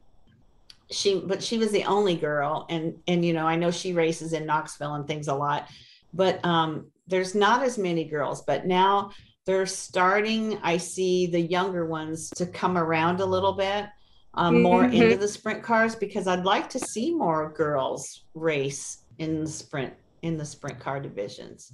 she, 0.91 1.21
but 1.21 1.43
she 1.43 1.59
was 1.59 1.71
the 1.71 1.85
only 1.85 2.17
girl, 2.17 2.67
and 2.69 2.95
and 3.07 3.25
you 3.25 3.33
know 3.33 3.47
I 3.47 3.57
know 3.57 3.71
she 3.71 3.93
races 3.93 4.33
in 4.33 4.47
Knoxville 4.47 4.95
and 4.95 5.07
things 5.07 5.29
a 5.29 5.35
lot, 5.35 5.69
but 6.13 6.45
um, 6.45 6.91
there's 7.07 7.35
not 7.35 7.63
as 7.63 7.79
many 7.79 8.05
girls. 8.05 8.43
But 8.43 8.67
now 8.67 9.11
they're 9.47 9.67
starting. 9.67 10.59
I 10.63 10.77
see 10.77 11.27
the 11.27 11.41
younger 11.41 11.87
ones 11.87 12.31
to 12.31 12.47
come 12.47 12.77
around 12.77 13.21
a 13.21 13.27
little 13.27 13.53
bit. 13.53 13.87
Um, 14.35 14.63
more 14.63 14.85
Mhm. 14.85 14.95
into 14.95 15.17
the 15.17 15.27
sprint 15.27 15.61
cars 15.61 15.97
because 15.97 16.29
I'd 16.29 16.45
like 16.45 16.71
to 16.71 16.79
see 16.79 17.13
more 17.13 17.53
girls 17.53 18.27
race 18.35 18.99
in 19.19 19.41
the 19.43 19.51
sprint 19.51 19.93
in 20.23 20.37
the 20.37 20.45
sprint 20.45 20.79
car 20.79 21.01
divisions. 21.01 21.73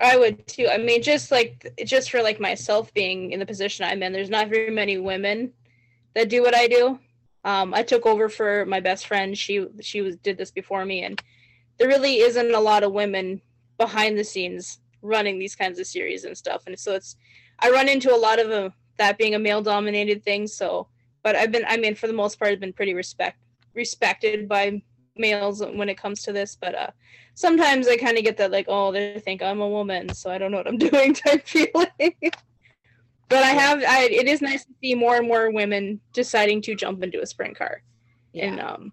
I 0.00 0.16
would 0.16 0.46
too. 0.46 0.68
I 0.70 0.78
mean, 0.78 1.02
just 1.02 1.30
like 1.30 1.72
just 1.84 2.10
for 2.10 2.22
like 2.22 2.40
myself 2.40 2.92
being 2.94 3.32
in 3.32 3.40
the 3.40 3.46
position 3.46 3.84
I'm 3.84 4.02
in, 4.02 4.12
there's 4.12 4.30
not 4.30 4.48
very 4.48 4.70
many 4.70 4.98
women 4.98 5.52
that 6.14 6.28
do 6.28 6.42
what 6.42 6.56
I 6.56 6.66
do. 6.66 6.98
Um, 7.44 7.74
I 7.74 7.82
took 7.82 8.06
over 8.06 8.28
for 8.28 8.64
my 8.66 8.80
best 8.80 9.06
friend. 9.06 9.36
She 9.36 9.66
she 9.80 10.00
was 10.00 10.16
did 10.16 10.36
this 10.36 10.50
before 10.50 10.84
me, 10.84 11.04
and 11.04 11.20
there 11.78 11.88
really 11.88 12.18
isn't 12.18 12.54
a 12.54 12.60
lot 12.60 12.82
of 12.82 12.92
women 12.92 13.40
behind 13.78 14.18
the 14.18 14.24
scenes 14.24 14.78
running 15.02 15.38
these 15.38 15.54
kinds 15.54 15.78
of 15.78 15.86
series 15.86 16.24
and 16.24 16.36
stuff. 16.36 16.64
And 16.66 16.78
so 16.78 16.94
it's 16.94 17.16
I 17.58 17.70
run 17.70 17.88
into 17.88 18.14
a 18.14 18.16
lot 18.16 18.40
of 18.40 18.50
uh 18.50 18.70
that 18.96 19.18
being 19.18 19.34
a 19.34 19.38
male 19.38 19.62
dominated 19.62 20.24
thing. 20.24 20.46
So, 20.46 20.88
but 21.22 21.36
I've 21.36 21.52
been 21.52 21.64
I 21.68 21.76
mean 21.76 21.94
for 21.94 22.06
the 22.06 22.12
most 22.12 22.38
part 22.38 22.50
I've 22.50 22.60
been 22.60 22.72
pretty 22.72 22.94
respect 22.94 23.38
respected 23.74 24.48
by 24.48 24.82
males 25.16 25.60
when 25.60 25.88
it 25.88 25.98
comes 25.98 26.22
to 26.22 26.32
this. 26.32 26.56
But 26.60 26.74
uh, 26.74 26.90
sometimes 27.34 27.88
I 27.88 27.96
kind 27.96 28.16
of 28.18 28.24
get 28.24 28.36
that 28.38 28.50
like, 28.50 28.66
oh, 28.68 28.92
they 28.92 29.20
think 29.20 29.42
I'm 29.42 29.60
a 29.60 29.68
woman, 29.68 30.12
so 30.14 30.30
I 30.30 30.38
don't 30.38 30.50
know 30.50 30.58
what 30.58 30.68
I'm 30.68 30.78
doing 30.90 31.14
type 31.14 31.46
feeling. 31.46 32.14
but 33.28 33.42
I 33.42 33.50
have, 33.50 33.82
I 33.82 34.04
it 34.10 34.26
is 34.28 34.42
nice 34.42 34.64
to 34.64 34.72
see 34.82 34.94
more 34.94 35.16
and 35.16 35.26
more 35.26 35.50
women 35.50 36.00
deciding 36.12 36.62
to 36.62 36.74
jump 36.74 37.02
into 37.02 37.20
a 37.22 37.26
sprint 37.26 37.56
car, 37.56 37.82
and 38.34 38.60
um, 38.60 38.92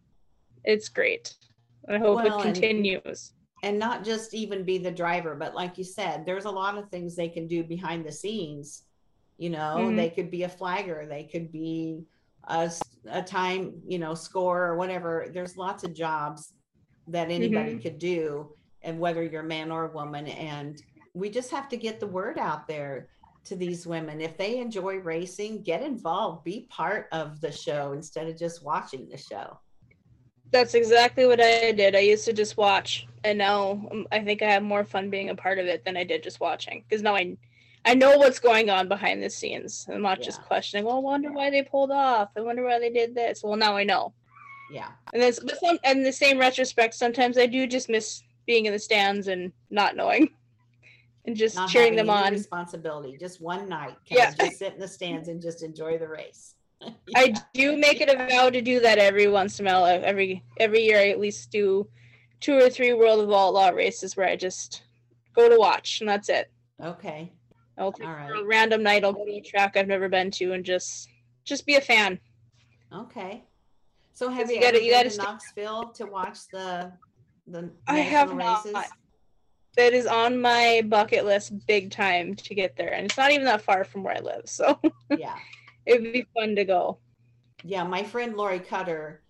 it's 0.64 0.90
great. 0.90 1.34
I 1.90 1.98
hope 1.98 2.24
Well, 2.24 2.40
it 2.40 2.44
continues. 2.44 3.34
and 3.64 3.78
not 3.80 4.04
just 4.04 4.34
even 4.34 4.64
be 4.64 4.78
the 4.80 4.92
driver 4.92 5.36
but 5.36 5.54
like 5.54 5.78
you 5.78 5.84
said 5.84 6.26
there's 6.26 6.46
a 6.46 6.50
lot 6.52 6.78
of 6.78 6.90
things 6.90 7.16
they 7.16 7.30
can 7.30 7.48
do 7.48 7.64
behind 7.64 8.04
the 8.06 8.12
scenes 8.12 8.84
you 9.38 9.50
know 9.52 9.78
Mhm. 9.80 9.96
they 9.98 10.10
could 10.10 10.32
be 10.32 10.44
a 10.44 10.50
flagger 10.50 11.06
they 11.08 11.24
could 11.26 11.52
be 11.52 12.04
a, 12.46 12.72
a 13.10 13.22
time 13.22 13.74
you 13.88 13.98
know 13.98 14.14
score 14.14 14.66
or 14.66 14.78
whatever 14.78 15.28
there's 15.34 15.58
lots 15.58 15.84
of 15.84 15.94
jobs 15.94 16.54
that 17.08 17.32
anybody 17.32 17.72
mm-hmm. 17.72 17.82
could 17.82 17.98
do 17.98 18.54
and 18.84 19.00
whether 19.00 19.24
you're 19.24 19.44
man 19.44 19.72
or 19.72 19.88
woman 19.88 20.28
and 20.28 20.82
we 21.14 21.30
just 21.30 21.52
have 21.52 21.68
to 21.68 21.78
get 21.78 22.00
the 22.00 22.08
word 22.08 22.38
out 22.38 22.68
there 22.68 23.10
to 23.44 23.56
these 23.56 23.88
women 23.88 24.22
if 24.22 24.38
they 24.38 24.60
enjoy 24.60 24.98
racing 24.98 25.64
get 25.64 25.82
involved 25.82 26.44
be 26.44 26.68
part 26.70 27.08
of 27.12 27.42
the 27.42 27.52
show 27.52 27.94
instead 27.94 28.28
of 28.28 28.38
just 28.38 28.64
watching 28.64 29.10
the 29.10 29.18
show 29.18 29.58
That's 30.52 30.74
exactly 30.74 31.26
what 31.26 31.40
I 31.40 31.72
did. 31.72 31.96
I 31.96 32.00
used 32.00 32.26
to 32.26 32.34
just 32.34 32.58
watch, 32.58 33.08
and 33.24 33.38
now 33.38 33.90
I 34.12 34.20
think 34.20 34.42
I 34.42 34.52
have 34.52 34.64
more 34.64 34.84
fun 34.84 35.10
being 35.10 35.30
a 35.30 35.36
part 35.36 35.60
of 35.60 35.66
it 35.66 35.86
than 35.86 35.96
I 35.96 36.04
did 36.04 36.24
just 36.24 36.42
watching. 36.42 36.84
Because 36.88 37.02
now 37.02 37.16
I, 37.16 37.38
I 37.86 37.96
know 37.96 38.18
what's 38.18 38.40
going 38.40 38.70
on 38.70 38.88
behind 38.88 39.24
the 39.24 39.30
scenes. 39.30 39.88
I'm 39.92 40.02
not 40.02 40.22
just 40.22 40.42
questioning. 40.44 40.86
Well, 40.86 40.98
I 40.98 41.00
wonder 41.00 41.32
why 41.32 41.50
they 41.50 41.64
pulled 41.64 41.92
off. 41.92 42.30
I 42.38 42.42
wonder 42.42 42.64
why 42.64 42.80
they 42.80 42.92
did 42.92 43.16
this. 43.16 43.42
Well, 43.44 43.56
now 43.56 43.76
I 43.76 43.84
know. 43.84 44.14
yeah 44.72 44.90
And 45.14 45.22
then, 45.22 45.34
but 45.44 45.60
some, 45.60 45.80
and 45.84 46.00
in 46.00 46.04
the 46.04 46.14
same 46.14 46.38
retrospect, 46.38 46.94
sometimes 46.94 47.38
I 47.38 47.48
do 47.48 47.66
just 47.66 47.90
miss 47.90 48.22
being 48.46 48.66
in 48.68 48.74
the 48.74 48.80
stands 48.80 49.28
and 49.28 49.52
not 49.72 49.96
knowing, 49.96 50.30
and 51.26 51.36
just 51.36 51.56
not 51.56 51.70
cheering 51.70 51.96
them 51.96 52.10
on. 52.10 52.34
responsibility 52.34 53.18
just 53.20 53.42
one 53.42 53.68
night 53.68 53.96
can 54.08 54.18
Yeah. 54.18 54.32
just 54.32 54.60
sit 54.60 54.74
in 54.74 54.80
the 54.80 54.88
stands 54.88 55.28
and 55.28 55.42
just 55.42 55.64
enjoy 55.64 55.98
the 55.98 56.08
race 56.08 56.56
I 57.16 57.34
do 57.54 57.78
make 57.78 58.02
it 58.02 58.10
a 58.10 58.28
vow 58.28 58.50
to 58.50 58.62
do 58.62 58.80
that 58.80 58.98
every 58.98 59.28
once 59.28 59.60
in 59.60 59.68
a 59.68 59.72
while. 59.72 59.86
Every 59.86 60.44
every 60.58 60.82
year, 60.84 60.98
I 61.00 61.10
at 61.10 61.20
least 61.20 61.52
do 61.52 61.88
two 62.40 62.58
or 62.58 62.70
three 62.70 62.94
World 62.94 63.22
of 63.22 63.32
Outlaw 63.32 63.70
races 63.70 64.16
where 64.18 64.28
I 64.28 64.36
just 64.36 64.84
go 65.36 65.48
to 65.50 65.58
watch, 65.58 66.00
and 66.02 66.10
that's 66.10 66.30
it. 66.30 66.52
okay 66.84 67.32
I'll 67.78 67.92
take 67.92 68.08
All 68.08 68.14
a 68.42 68.46
random 68.46 68.84
night. 68.84 69.04
I'll 69.04 69.14
go 69.14 69.26
to 69.26 69.32
a 69.32 69.42
track 69.42 69.76
I've 69.78 69.88
never 69.88 70.10
been 70.10 70.32
to 70.32 70.54
and 70.54 70.64
just 70.66 71.10
just 71.44 71.66
be 71.66 71.76
a 71.76 71.82
fan. 71.82 72.20
okay 72.94 73.44
so 74.14 74.30
have 74.30 74.50
You 74.50 74.56
you, 74.58 74.62
gotta- 74.62 74.78
ever 74.78 74.86
you 74.86 74.92
gotta 74.92 75.10
to 75.10 75.18
knoxville 75.18 75.90
to 75.96 76.06
watch 76.06 76.38
the 76.52 76.92
the 77.48 77.72
I 77.88 78.00
have 78.00 78.36
national 78.36 78.74
not. 78.74 78.88
That 79.78 79.94
is 79.94 80.06
on 80.06 80.40
my 80.42 80.84
bucket 80.86 81.24
list, 81.26 81.54
big 81.66 81.92
time 81.92 82.36
to 82.36 82.54
get 82.54 82.76
there, 82.76 82.94
and 82.94 83.06
it's 83.06 83.18
not 83.18 83.32
even 83.32 83.46
that 83.46 83.62
far 83.62 83.86
from 83.86 84.04
where 84.04 84.16
I 84.18 84.20
live, 84.20 84.44
so 84.46 84.78
yeah 85.18 85.38
it'd 85.86 86.04
be 86.14 86.26
fun 86.38 86.56
to 86.58 86.66
go. 86.66 87.00
yeah 87.64 87.84
my 87.84 88.04
friend 88.04 88.36
lori 88.38 88.60
cutter 88.60 89.24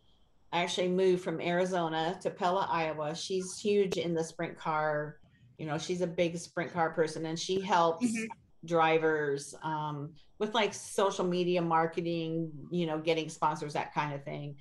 actually 0.52 0.90
moved 0.90 1.24
from 1.24 1.40
arizona 1.40 2.18
to 2.22 2.30
pella 2.30 2.68
iowa 2.70 3.16
she's 3.16 3.58
huge 3.62 3.96
in 3.98 4.14
the 4.14 4.24
sprint 4.24 4.58
car 4.58 5.18
you 5.62 5.68
know 5.68 5.78
she's 5.78 6.02
a 6.02 6.08
big 6.08 6.36
sprint 6.40 6.74
car 6.74 6.90
person 6.90 7.28
and 7.28 7.38
she 7.38 7.62
helps 7.62 8.04
Mhm. 8.06 8.28
drivers 8.66 9.54
um, 9.64 10.14
with 10.40 10.56
like 10.56 10.74
social 10.74 11.24
media 11.26 11.62
marketing 11.62 12.52
you 12.72 12.88
know 12.88 12.98
getting 12.98 13.30
sponsors 13.30 13.74
that 13.74 13.94
kind 13.94 14.12
of 14.16 14.24
thing 14.24 14.56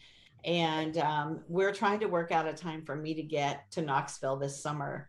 and 0.45 0.99
um, 0.99 1.41
we're 1.49 1.73
trying 1.73 2.01
to 2.01 2.07
work 2.07 2.31
out 2.33 2.47
a 2.47 2.53
time 2.53 2.83
for 2.85 2.95
me 2.97 3.15
to 3.15 3.23
get 3.23 3.71
to 3.73 3.81
knoxville 3.83 4.37
this 4.37 4.63
summer 4.63 5.09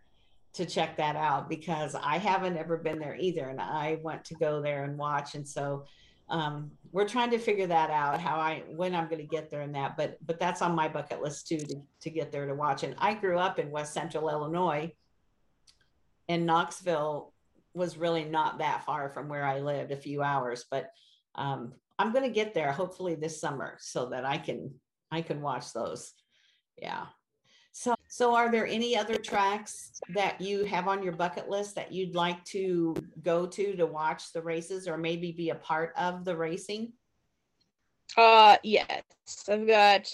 to 0.54 0.66
check 0.66 0.96
that 0.98 1.16
out 1.16 1.48
because 1.50 1.94
I 1.96 2.18
haven't 2.18 2.58
ever 2.58 2.76
been 2.76 3.00
there 3.00 3.16
either, 3.16 3.48
and 3.48 3.62
I 3.62 4.00
want 4.04 4.26
to 4.26 4.36
go 4.36 4.62
there 4.62 4.84
and 4.84 4.98
watch. 4.98 5.36
And 5.36 5.48
so 5.48 5.86
um, 6.28 6.72
we're 6.92 7.08
trying 7.08 7.30
to 7.32 7.38
figure 7.38 7.68
that 7.68 7.90
out 7.90 8.20
how 8.20 8.36
I 8.36 8.64
when 8.68 8.94
I'm 8.94 9.08
going 9.08 9.22
to 9.22 9.28
get 9.38 9.50
there 9.50 9.62
and 9.62 9.74
that. 9.76 9.96
But 9.96 10.18
but 10.28 10.38
that's 10.38 10.62
on 10.62 10.76
my 10.76 10.90
bucket 10.90 11.22
list 11.22 11.48
too 11.48 11.60
to 11.60 11.76
to 12.02 12.10
get 12.10 12.34
there 12.34 12.46
to 12.48 12.54
watch. 12.54 12.84
And 12.84 12.96
I 12.98 13.14
grew 13.14 13.38
up 13.38 13.58
in 13.60 13.72
West 13.72 13.94
Central 13.94 14.30
Illinois, 14.30 14.92
and 16.32 16.46
Knoxville 16.46 17.34
was 17.74 17.98
really 17.98 18.24
not 18.24 18.60
that 18.60 18.86
far 18.86 19.10
from 19.10 19.28
where 19.28 19.46
I 19.46 19.60
lived, 19.60 19.92
a 19.92 19.98
few 19.98 20.22
hours. 20.22 20.66
But 20.72 20.90
um, 21.36 21.74
I'm 22.00 22.14
going 22.14 22.24
to 22.24 22.34
get 22.34 22.54
there 22.54 22.72
hopefully 22.72 23.16
this 23.16 23.40
summer 23.40 23.78
so 23.80 24.08
that 24.08 24.26
I 24.26 24.38
can 24.38 24.74
I 25.12 25.22
can 25.22 25.42
watch 25.42 25.74
those. 25.74 26.14
Yeah. 26.78 27.06
So, 27.74 27.96
so 28.08 28.34
are 28.34 28.50
there 28.50 28.66
any 28.66 28.98
other 28.98 29.16
tracks 29.16 29.92
that 30.14 30.40
you 30.40 30.66
have 30.66 30.88
on 30.88 31.04
your 31.04 31.14
bucket 31.14 31.50
list 31.50 31.76
that 31.76 31.92
you'd 31.92 32.16
like 32.16 32.44
to 32.46 32.96
go 33.22 33.46
to 33.46 33.76
to 33.76 33.86
watch 33.86 34.32
the 34.34 34.42
races 34.42 34.88
or 34.88 34.98
maybe 34.98 35.32
be 35.32 35.50
a 35.50 35.56
part 35.56 35.94
of 35.98 36.24
the 36.24 36.36
racing? 36.36 36.94
Uh, 38.16 38.58
yes, 38.64 39.04
I've 39.50 39.68
got 39.68 40.10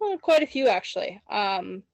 well, 0.00 0.18
quite 0.18 0.42
a 0.42 0.48
few 0.48 0.68
actually. 0.68 1.20
Um, 1.30 1.84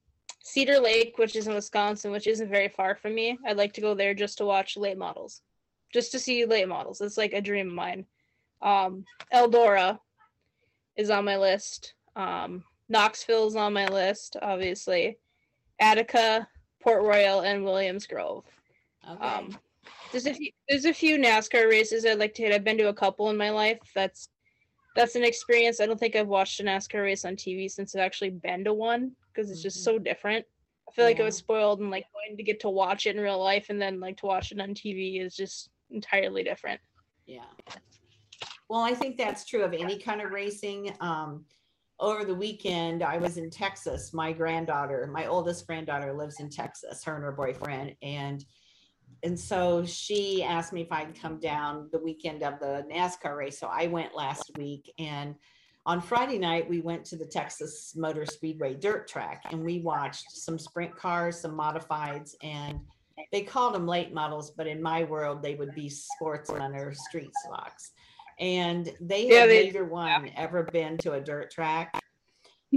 Cedar 0.43 0.81
Lake, 0.81 1.19
which 1.19 1.37
is 1.37 1.47
in 1.47 1.55
Wisconsin, 1.55 2.13
which 2.13 2.27
isn't 2.27 2.49
very 2.49 2.69
far 2.69 2.95
from 2.95 3.15
me. 3.15 3.39
I'd 3.47 3.57
like 3.57 3.73
to 3.75 3.81
go 3.81 3.95
there 3.95 4.15
just 4.15 4.39
to 4.39 4.45
watch 4.45 4.77
late 4.77 4.99
models, 4.99 5.43
just 5.93 6.13
to 6.13 6.19
see 6.19 6.45
late 6.45 6.69
models. 6.69 7.01
It's 7.01 7.19
like 7.19 7.33
a 7.33 7.41
dream 7.41 7.69
of 7.69 7.75
mine. 7.75 8.07
Um, 8.63 9.05
Eldora 9.33 9.99
is 10.97 11.11
on 11.11 11.25
my 11.25 11.37
list. 11.37 11.95
Um, 12.17 12.65
Knoxville's 12.89 13.57
on 13.57 13.73
my 13.73 13.87
list, 13.87 14.37
obviously. 14.41 15.19
Attica, 15.79 16.49
Port 16.83 17.03
Royal, 17.03 17.41
and 17.41 17.65
Williams 17.65 18.07
Grove. 18.07 18.45
Okay. 19.09 19.23
Um, 19.23 19.57
there's 20.11 20.27
a 20.27 20.35
few 20.35 20.51
there's 20.69 20.85
a 20.85 20.93
few 20.93 21.19
NASCAR 21.19 21.69
races 21.69 22.05
I'd 22.05 22.19
like 22.19 22.35
to 22.35 22.43
hit. 22.43 22.53
I've 22.53 22.65
been 22.65 22.79
to 22.79 22.89
a 22.89 22.95
couple 22.95 23.31
in 23.31 23.37
my 23.37 23.51
life. 23.51 23.79
That's 23.95 24.29
that's 24.97 25.15
an 25.15 25.25
experience. 25.25 25.81
I 25.81 25.87
don't 25.87 26.01
think 26.01 26.17
I've 26.17 26.27
watched 26.27 26.61
a 26.61 26.65
NASCAR 26.65 27.03
race 27.03 27.25
on 27.25 27.37
TV 27.37 27.71
since 27.71 27.95
I've 27.95 28.03
actually 28.03 28.31
been 28.31 28.65
to 28.65 28.75
one 28.75 29.13
because 29.41 29.51
it's 29.51 29.63
just 29.63 29.79
mm-hmm. 29.79 29.97
so 29.97 29.99
different. 29.99 30.45
I 30.89 30.93
feel 30.93 31.05
yeah. 31.05 31.11
like 31.11 31.21
I 31.21 31.25
was 31.25 31.37
spoiled 31.37 31.81
and 31.81 31.91
like 31.91 32.05
going 32.13 32.37
to 32.37 32.43
get 32.43 32.61
to 32.61 32.69
watch 32.69 33.07
it 33.07 33.17
in 33.17 33.23
real 33.23 33.43
life 33.43 33.67
and 33.71 33.81
then 33.81 34.01
like 34.01 34.17
to 34.19 34.27
watch 34.27 34.53
it 34.53 34.61
on 34.61 34.71
TV 34.71 35.25
is 35.25 35.35
just 35.35 35.71
entirely 35.91 36.43
different. 36.43 36.81
Yeah. 37.27 37.45
Well, 38.69 38.81
I 38.81 38.95
think 38.95 39.17
that's 39.17 39.45
true 39.45 39.63
of 39.63 39.73
any 39.73 39.99
kind 39.99 40.21
of 40.21 40.33
racing. 40.33 40.95
Um, 41.01 41.45
over 41.99 42.25
the 42.25 42.35
weekend, 42.35 43.03
I 43.03 43.19
was 43.19 43.37
in 43.37 43.51
Texas. 43.51 44.13
My 44.15 44.33
granddaughter, 44.33 45.09
my 45.13 45.27
oldest 45.27 45.67
granddaughter, 45.67 46.13
lives 46.13 46.41
in 46.41 46.49
Texas, 46.49 47.05
her 47.05 47.15
and 47.15 47.25
her 47.25 47.33
boyfriend. 47.33 47.95
And 48.03 48.45
and 49.23 49.39
so 49.39 49.85
she 49.85 50.43
asked 50.43 50.73
me 50.73 50.81
if 50.81 50.91
I'd 50.91 51.21
come 51.21 51.39
down 51.39 51.91
the 51.93 51.99
weekend 51.99 52.43
of 52.43 52.59
the 52.59 52.87
NASCAR 52.91 53.37
race. 53.37 53.59
So 53.59 53.69
I 53.71 53.87
went 53.87 54.15
last 54.15 54.51
week. 54.57 54.91
And 54.99 55.35
on 55.87 56.01
Friday 56.01 56.39
night, 56.39 56.69
we 56.69 56.81
went 56.81 57.05
to 57.07 57.17
the 57.17 57.27
Texas 57.27 57.95
Motor 57.97 58.27
Speedway 58.27 58.75
dirt 58.75 59.09
track 59.09 59.43
and 59.51 59.63
we 59.65 59.81
watched 59.81 60.31
some 60.33 60.59
sprint 60.59 60.95
cars, 60.95 61.41
some 61.41 61.57
modifieds, 61.57 62.35
and 62.43 62.81
they 63.33 63.43
called 63.43 63.75
them 63.75 63.87
late 63.87 64.13
models, 64.13 64.51
but 64.51 64.67
in 64.67 64.83
my 64.83 65.05
world, 65.05 65.43
they 65.43 65.55
would 65.55 65.75
be 65.75 65.89
sportsmen 65.89 66.75
or 66.75 66.93
street 66.93 67.31
stocks 67.45 67.93
and 68.41 68.91
they 69.01 69.29
yeah, 69.29 69.41
had 69.41 69.51
they, 69.51 69.65
neither 69.65 69.85
one 69.85 70.27
yeah. 70.27 70.33
ever 70.37 70.65
been 70.65 70.97
to 70.99 71.13
a 71.13 71.21
dirt 71.21 71.51
track. 71.51 72.01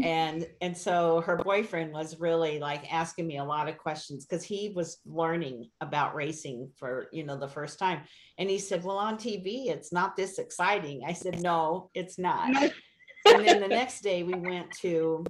And 0.04 0.48
and 0.60 0.76
so 0.76 1.22
her 1.22 1.38
boyfriend 1.38 1.94
was 1.94 2.20
really 2.20 2.58
like 2.58 2.92
asking 2.92 3.28
me 3.28 3.38
a 3.38 3.44
lot 3.44 3.70
of 3.70 3.78
questions 3.78 4.26
because 4.26 4.44
he 4.44 4.74
was 4.76 4.98
learning 5.06 5.70
about 5.82 6.16
racing 6.16 6.72
for 6.78 7.10
you 7.14 7.24
know 7.24 7.38
the 7.38 7.48
first 7.48 7.78
time. 7.78 8.02
And 8.40 8.50
he 8.50 8.58
said 8.58 8.84
well 8.84 8.98
on 8.98 9.18
tv 9.18 9.68
it's 9.68 9.94
not 9.94 10.16
this 10.16 10.40
exciting. 10.40 11.04
I 11.08 11.14
said 11.14 11.42
no 11.44 11.92
it's 11.94 12.18
not 12.18 12.50
and 13.34 13.48
then 13.48 13.62
the 13.62 13.68
next 13.68 14.02
day 14.02 14.24
we 14.24 14.36
went 14.36 14.72
to 14.82 15.26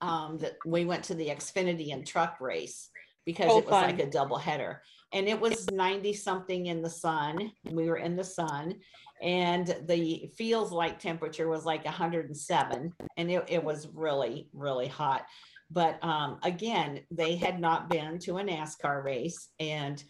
um 0.00 0.38
the, 0.38 0.54
we 0.64 0.84
went 0.84 1.04
to 1.04 1.14
the 1.14 1.28
xfinity 1.28 1.92
and 1.92 2.06
truck 2.06 2.40
race 2.40 2.90
because 3.24 3.48
oh, 3.50 3.58
it 3.58 3.66
was 3.66 3.70
fun. 3.70 3.84
like 3.84 4.00
a 4.00 4.10
double 4.10 4.38
header 4.38 4.82
and 5.12 5.28
it 5.28 5.38
was 5.38 5.70
90 5.70 6.12
something 6.14 6.66
in 6.66 6.82
the 6.82 6.90
sun. 6.90 7.52
We 7.70 7.88
were 7.88 7.98
in 7.98 8.16
the 8.16 8.24
sun. 8.24 8.76
And 9.20 9.76
the 9.86 10.30
feels 10.36 10.72
like 10.72 10.98
temperature 10.98 11.48
was 11.48 11.64
like 11.64 11.84
107 11.84 12.92
and 13.16 13.30
it, 13.30 13.44
it 13.46 13.62
was 13.62 13.88
really 13.94 14.48
really 14.52 14.88
hot. 14.88 15.26
But 15.70 16.02
um, 16.02 16.38
again 16.42 17.00
they 17.10 17.36
had 17.36 17.60
not 17.60 17.88
been 17.88 18.18
to 18.20 18.38
a 18.38 18.42
nascar 18.42 19.04
race. 19.04 19.48
And 19.60 20.02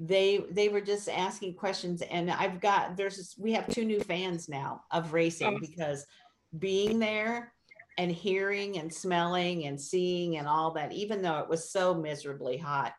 they 0.00 0.44
they 0.50 0.68
were 0.68 0.82
just 0.82 1.08
asking 1.08 1.54
questions. 1.54 2.02
And 2.02 2.30
i've 2.30 2.60
got 2.60 2.96
there's 2.96 3.34
we 3.38 3.52
have 3.52 3.72
two 3.72 3.86
new 3.86 4.00
fans 4.00 4.48
now 4.48 4.82
of 4.90 5.14
racing 5.14 5.54
oh. 5.56 5.58
because 5.60 6.04
being 6.56 6.98
there 6.98 7.52
and 7.98 8.12
hearing 8.12 8.78
and 8.78 8.92
smelling 8.92 9.66
and 9.66 9.80
seeing 9.80 10.36
and 10.36 10.46
all 10.46 10.72
that 10.72 10.92
even 10.92 11.20
though 11.20 11.38
it 11.38 11.48
was 11.48 11.70
so 11.70 11.94
miserably 11.94 12.56
hot 12.56 12.92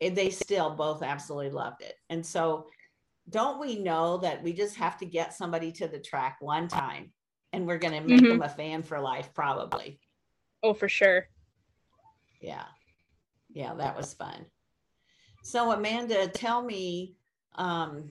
they 0.00 0.30
still 0.30 0.70
both 0.70 1.02
absolutely 1.02 1.50
loved 1.50 1.82
it. 1.82 1.94
And 2.08 2.24
so 2.24 2.66
don't 3.28 3.60
we 3.60 3.78
know 3.78 4.18
that 4.18 4.42
we 4.42 4.52
just 4.52 4.76
have 4.76 4.96
to 4.98 5.06
get 5.06 5.34
somebody 5.34 5.72
to 5.72 5.88
the 5.88 5.98
track 5.98 6.36
one 6.40 6.68
time 6.68 7.12
and 7.52 7.66
we're 7.66 7.78
going 7.78 8.00
to 8.00 8.08
make 8.08 8.20
mm-hmm. 8.20 8.38
them 8.38 8.42
a 8.42 8.48
fan 8.48 8.82
for 8.82 9.00
life 9.00 9.30
probably. 9.34 9.98
Oh 10.62 10.74
for 10.74 10.88
sure. 10.88 11.26
Yeah. 12.40 12.64
Yeah 13.50 13.74
that 13.74 13.96
was 13.96 14.14
fun. 14.14 14.46
So 15.42 15.72
amanda 15.72 16.28
tell 16.28 16.62
me 16.62 17.16
um 17.54 18.10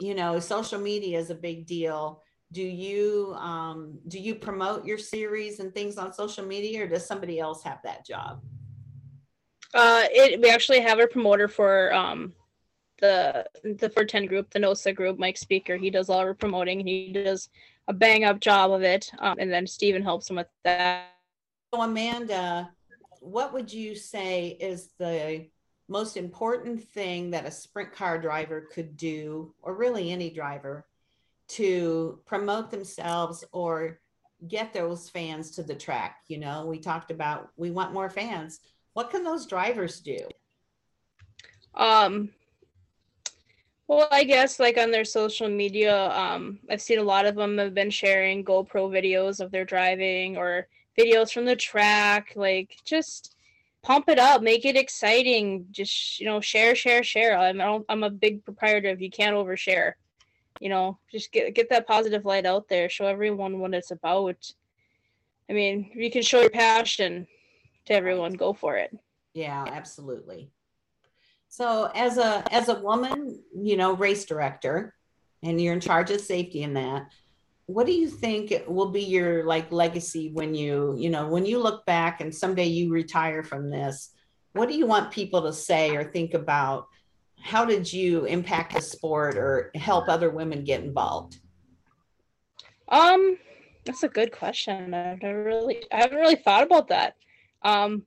you 0.00 0.14
know 0.14 0.38
social 0.38 0.80
media 0.80 1.18
is 1.18 1.30
a 1.30 1.34
big 1.34 1.66
deal 1.66 2.22
do 2.52 2.62
you 2.62 3.34
um 3.38 3.98
do 4.08 4.18
you 4.18 4.34
promote 4.34 4.84
your 4.84 4.98
series 4.98 5.58
and 5.58 5.74
things 5.74 5.98
on 5.98 6.12
social 6.12 6.44
media 6.44 6.84
or 6.84 6.86
does 6.86 7.06
somebody 7.06 7.40
else 7.40 7.62
have 7.62 7.78
that 7.82 8.06
job 8.06 8.40
uh 9.74 10.04
it 10.10 10.40
we 10.40 10.50
actually 10.50 10.80
have 10.80 11.00
a 11.00 11.06
promoter 11.06 11.48
for 11.48 11.92
um 11.92 12.32
the 13.02 13.44
the 13.64 13.90
for 13.90 14.06
10 14.06 14.24
group, 14.26 14.48
the 14.50 14.60
NOSA 14.60 14.94
group, 14.94 15.18
Mike 15.18 15.36
Speaker, 15.36 15.76
he 15.76 15.90
does 15.90 16.08
all 16.08 16.20
our 16.20 16.32
promoting. 16.32 16.86
He 16.86 17.12
does 17.12 17.50
a 17.88 17.92
bang 17.92 18.24
up 18.24 18.40
job 18.40 18.70
of 18.70 18.82
it. 18.82 19.10
Um, 19.18 19.36
and 19.38 19.52
then 19.52 19.66
Steven 19.66 20.02
helps 20.02 20.30
him 20.30 20.36
with 20.36 20.46
that. 20.64 21.08
So 21.74 21.82
Amanda, 21.82 22.70
what 23.20 23.52
would 23.52 23.72
you 23.72 23.94
say 23.94 24.56
is 24.60 24.90
the 24.98 25.46
most 25.88 26.16
important 26.16 26.82
thing 26.82 27.32
that 27.32 27.44
a 27.44 27.50
sprint 27.50 27.92
car 27.92 28.18
driver 28.18 28.68
could 28.72 28.96
do, 28.96 29.52
or 29.60 29.74
really 29.74 30.12
any 30.12 30.30
driver, 30.30 30.86
to 31.48 32.20
promote 32.26 32.70
themselves 32.70 33.44
or 33.52 34.00
get 34.48 34.72
those 34.72 35.08
fans 35.08 35.50
to 35.52 35.62
the 35.62 35.74
track? 35.74 36.18
You 36.28 36.38
know, 36.38 36.66
we 36.66 36.78
talked 36.78 37.10
about 37.10 37.50
we 37.56 37.70
want 37.70 37.92
more 37.92 38.10
fans. 38.10 38.60
What 38.94 39.10
can 39.10 39.24
those 39.24 39.46
drivers 39.46 40.00
do? 40.00 40.18
Um, 41.74 42.30
well, 43.86 44.08
I 44.10 44.24
guess 44.24 44.60
like 44.60 44.78
on 44.78 44.90
their 44.90 45.04
social 45.04 45.48
media, 45.48 46.10
um, 46.10 46.60
I've 46.70 46.82
seen 46.82 46.98
a 46.98 47.02
lot 47.02 47.26
of 47.26 47.34
them 47.34 47.58
have 47.58 47.74
been 47.74 47.90
sharing 47.90 48.44
GoPro 48.44 48.88
videos 48.90 49.40
of 49.40 49.50
their 49.50 49.64
driving 49.64 50.36
or 50.36 50.66
videos 50.98 51.32
from 51.32 51.44
the 51.44 51.56
track. 51.56 52.32
Like 52.36 52.76
just 52.84 53.36
pump 53.82 54.08
it 54.08 54.18
up, 54.18 54.42
make 54.42 54.64
it 54.64 54.76
exciting. 54.76 55.66
Just 55.70 56.20
you 56.20 56.26
know, 56.26 56.40
share, 56.40 56.74
share, 56.74 57.02
share. 57.02 57.36
I'm 57.36 57.84
I'm 57.88 58.02
a 58.02 58.10
big 58.10 58.44
proprietor 58.44 58.90
of 58.90 59.00
you 59.00 59.10
can't 59.10 59.36
overshare. 59.36 59.92
You 60.62 60.68
know, 60.68 60.96
just 61.10 61.32
get 61.32 61.56
get 61.56 61.68
that 61.70 61.88
positive 61.88 62.24
light 62.24 62.46
out 62.46 62.68
there. 62.68 62.88
Show 62.88 63.06
everyone 63.06 63.58
what 63.58 63.74
it's 63.74 63.90
about. 63.90 64.38
I 65.50 65.54
mean, 65.54 65.90
you 65.92 66.08
can 66.08 66.22
show 66.22 66.40
your 66.40 66.50
passion 66.50 67.26
to 67.86 67.94
everyone. 67.94 68.34
Go 68.34 68.52
for 68.52 68.76
it. 68.76 68.96
Yeah, 69.34 69.64
absolutely. 69.66 70.52
So 71.48 71.90
as 71.96 72.16
a 72.16 72.44
as 72.54 72.68
a 72.68 72.78
woman, 72.78 73.42
you 73.52 73.76
know, 73.76 73.96
race 73.96 74.24
director, 74.24 74.94
and 75.42 75.60
you're 75.60 75.74
in 75.74 75.80
charge 75.80 76.12
of 76.12 76.20
safety 76.20 76.62
in 76.62 76.74
that, 76.74 77.08
what 77.66 77.86
do 77.86 77.92
you 77.92 78.06
think 78.06 78.52
will 78.68 78.90
be 78.90 79.02
your 79.02 79.44
like 79.44 79.72
legacy 79.72 80.30
when 80.32 80.54
you, 80.54 80.94
you 80.96 81.10
know, 81.10 81.26
when 81.26 81.44
you 81.44 81.58
look 81.58 81.84
back 81.86 82.20
and 82.20 82.32
someday 82.32 82.66
you 82.66 82.92
retire 82.92 83.42
from 83.42 83.68
this? 83.68 84.10
What 84.52 84.68
do 84.68 84.76
you 84.76 84.86
want 84.86 85.10
people 85.10 85.42
to 85.42 85.52
say 85.52 85.96
or 85.96 86.04
think 86.04 86.34
about? 86.34 86.86
How 87.42 87.64
did 87.64 87.92
you 87.92 88.24
impact 88.24 88.74
the 88.74 88.80
sport 88.80 89.36
or 89.36 89.70
help 89.74 90.08
other 90.08 90.30
women 90.30 90.64
get 90.64 90.82
involved? 90.82 91.38
Um, 92.88 93.38
that's 93.84 94.02
a 94.02 94.08
good 94.08 94.32
question. 94.32 94.94
I've 94.94 95.22
never 95.22 95.44
really 95.44 95.84
I 95.92 95.96
haven't 95.96 96.18
really 96.18 96.36
thought 96.36 96.62
about 96.64 96.88
that. 96.88 97.16
Um, 97.62 98.06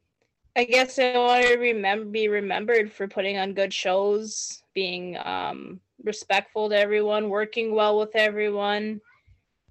I 0.56 0.64
guess 0.64 0.98
I 1.00 1.18
want 1.18 1.46
to 1.46 1.58
remember 1.58 2.06
be 2.06 2.30
remembered 2.30 2.92
for 2.92 3.08
putting 3.08 3.38
on 3.38 3.54
good 3.54 3.74
shows, 3.74 4.64
being 4.74 5.18
um, 5.18 5.82
respectful 6.04 6.70
to 6.70 6.78
everyone, 6.78 7.30
working 7.30 7.76
well 7.76 8.00
with 8.00 8.16
everyone, 8.16 9.02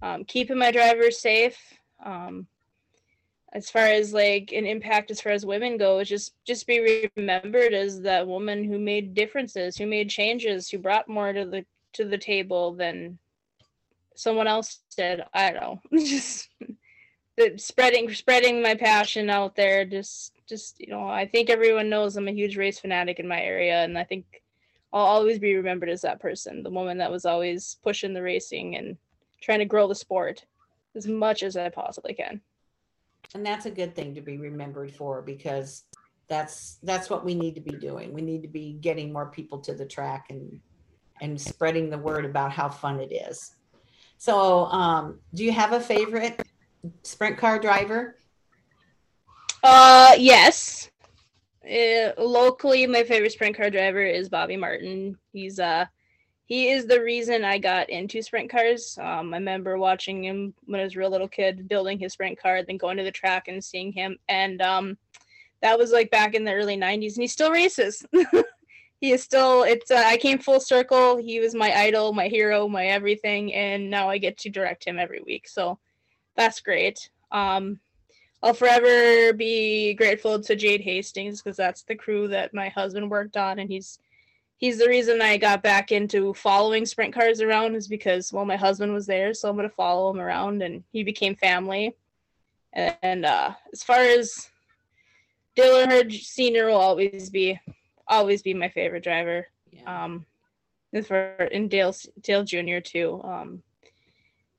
um, 0.03 0.25
keeping 0.25 0.59
my 0.59 0.71
drivers 0.71 1.21
safe. 1.21 1.57
Um, 2.05 2.47
as 3.55 3.71
far 3.71 3.85
as 3.85 4.13
like 4.13 4.53
an 4.53 4.67
impact 4.67 5.11
as 5.11 5.21
far 5.21 5.33
as 5.33 5.47
women 5.47 5.77
go 5.77 6.03
just 6.03 6.35
just 6.45 6.67
be 6.67 7.09
remembered 7.17 7.73
as 7.73 8.01
that 8.03 8.27
woman 8.27 8.65
who 8.65 8.79
made 8.79 9.15
differences 9.15 9.77
who 9.77 9.87
made 9.87 10.11
changes 10.11 10.69
who 10.69 10.79
brought 10.79 11.09
more 11.09 11.33
to 11.33 11.45
the 11.45 11.65
to 11.93 12.05
the 12.05 12.19
table 12.19 12.75
than 12.75 13.19
someone 14.17 14.47
else 14.47 14.81
did. 14.97 15.23
I 15.33 15.51
don't 15.51 15.61
know. 15.61 15.81
Just 16.05 16.49
the 17.37 17.57
spreading 17.57 18.13
spreading 18.13 18.63
my 18.63 18.75
passion 18.75 19.31
out 19.31 19.57
there. 19.57 19.85
Just 19.85 20.35
just 20.47 20.79
you 20.81 20.89
know 20.89 21.09
i 21.09 21.27
think 21.27 21.49
everyone 21.49 21.89
knows 21.89 22.17
i'm 22.17 22.29
a 22.29 22.33
huge 22.33 22.57
race 22.57 22.79
fanatic 22.79 23.19
in 23.19 23.27
my 23.27 23.41
area 23.41 23.83
and 23.85 23.97
i 23.97 24.05
think 24.05 24.43
i'll 24.93 25.05
always 25.05 25.39
be 25.39 25.55
remembered 25.55 25.89
as 25.89 26.03
that 26.03 26.21
person 26.21 26.63
the 26.63 26.71
woman 26.71 26.99
that 26.99 27.11
was 27.11 27.25
always 27.25 27.79
pushing 27.83 28.13
the 28.13 28.23
racing 28.23 28.77
and 28.77 28.97
trying 29.41 29.59
to 29.59 29.65
grow 29.65 29.89
the 29.89 29.95
sport 29.95 30.45
as 30.95 31.07
much 31.07 31.43
as 31.43 31.57
i 31.57 31.69
possibly 31.69 32.15
can 32.15 32.41
and 33.35 33.45
that's 33.45 33.67
a 33.67 33.71
good 33.71 33.95
thing 33.95 34.15
to 34.15 34.21
be 34.21 34.39
remembered 34.39 34.93
for 34.93 35.23
because 35.23 35.85
that's 36.29 36.79
that's 36.83 37.11
what 37.11 37.25
we 37.25 37.35
need 37.35 37.55
to 37.55 37.61
be 37.61 37.73
doing. 37.73 38.13
We 38.13 38.23
need 38.23 38.43
to 38.43 38.49
be 38.49 38.75
getting 38.81 39.13
more 39.13 39.27
people 39.27 39.59
to 39.61 39.75
the 39.75 39.87
track 39.87 40.27
and 40.31 40.61
and 41.21 41.41
spreading 41.41 41.91
the 41.91 41.99
word 41.99 42.25
about 42.25 42.53
how 42.53 42.69
fun 42.69 43.01
it 43.01 43.13
is. 43.13 43.55
So 44.19 44.67
um, 44.67 45.21
do 45.35 45.45
you 45.45 45.53
have 45.53 45.73
a 45.73 45.81
favorite 45.81 46.43
sprint 47.03 47.39
car 47.39 47.59
driver? 47.59 48.17
Uh 49.63 50.15
yes. 50.19 50.91
Uh, 51.65 52.13
locally 52.19 52.87
my 52.87 53.05
favorite 53.05 53.33
sprint 53.33 53.57
car 53.57 53.71
driver 53.71 54.05
is 54.05 54.29
bobby 54.29 54.57
martin. 54.57 55.17
He's 55.33 55.59
uh 55.59 55.87
he 56.47 56.69
is 56.71 56.87
the 56.87 57.01
reason 57.01 57.45
I 57.45 57.59
got 57.59 57.89
into 57.89 58.23
sprint 58.23 58.51
cars. 58.51 58.99
Um, 59.01 59.33
I 59.33 59.39
remember 59.39 59.79
watching 59.79 60.25
him 60.25 60.55
when 60.67 60.81
I 60.81 60.85
was 60.85 60.95
a 60.95 60.99
real 60.99 61.11
little 61.11 61.29
kid, 61.29 61.69
building 61.69 61.99
his 61.99 62.13
sprint 62.13 62.41
car, 62.41 62.63
then 62.63 62.77
going 62.77 62.99
to 62.99 63.03
the 63.05 63.11
track 63.11 63.49
and 63.49 63.65
seeing 63.65 63.93
him. 63.93 64.19
And 64.29 64.61
um, 64.61 64.99
that 65.63 65.79
was 65.79 65.91
like 65.91 66.11
back 66.11 66.35
in 66.35 66.45
the 66.45 66.53
early 66.53 66.77
90s, 66.77 67.15
and 67.15 67.23
he 67.23 67.27
still 67.27 67.51
races. 67.51 68.05
he 69.01 69.13
is 69.13 69.23
still, 69.23 69.63
it's, 69.63 69.91
uh, 69.91 70.03
I 70.05 70.19
came 70.19 70.39
full 70.39 70.61
circle. 70.61 71.17
He 71.17 71.41
was 71.41 71.55
my 71.55 71.73
idol, 71.73 72.13
my 72.13 72.29
hero, 72.29 72.69
my 72.69 72.87
everything. 72.87 73.55
And 73.55 73.89
now 73.89 74.11
I 74.11 74.19
get 74.19 74.37
to 74.39 74.51
direct 74.51 74.85
him 74.85 74.99
every 74.99 75.23
week. 75.23 75.49
So 75.49 75.79
that's 76.37 76.61
great. 76.61 77.09
Um, 77.33 77.81
I'll 78.43 78.53
forever 78.53 79.33
be 79.33 79.95
grateful 79.95 80.39
to 80.43 80.55
Jade 80.55 80.83
Hastings 80.83 81.41
because 81.41 81.57
that's 81.57 81.85
the 81.85 81.95
crew 81.95 82.29
that 82.29 82.53
my 82.53 82.69
husband 82.69 83.11
worked 83.11 83.39
on, 83.39 83.59
and 83.59 83.71
he's 83.71 83.99
he's 84.57 84.79
the 84.79 84.89
reason 84.89 85.21
I 85.21 85.37
got 85.37 85.63
back 85.63 85.93
into 85.93 86.35
following 86.35 86.87
sprint 86.87 87.15
cars 87.15 87.41
around 87.41 87.75
is 87.75 87.89
because 87.89 88.33
well 88.33 88.45
my 88.45 88.57
husband 88.57 88.93
was 88.93 89.07
there 89.07 89.35
so 89.35 89.49
I'm 89.49 89.57
gonna 89.57 89.69
follow 89.69 90.11
him 90.11 90.21
around 90.21 90.63
and 90.63 90.85
he 90.93 91.05
became 91.05 91.37
family. 91.37 91.97
And 92.73 93.25
uh 93.25 93.53
as 93.73 93.83
far 93.83 93.99
as 93.99 94.51
Dale 95.55 95.87
Earnhardt 95.87 96.13
Senior 96.13 96.67
will 96.67 96.77
always 96.77 97.31
be 97.31 97.61
always 98.09 98.43
be 98.43 98.55
my 98.55 98.69
favorite 98.69 99.05
driver. 99.05 99.47
Yeah. 99.71 100.05
um 100.05 100.27
as 100.93 101.07
for 101.07 101.35
in 101.51 101.69
Dale 101.69 101.95
Dale 102.23 102.45
Jr. 102.45 102.81
too. 102.81 103.21
Um 103.25 103.63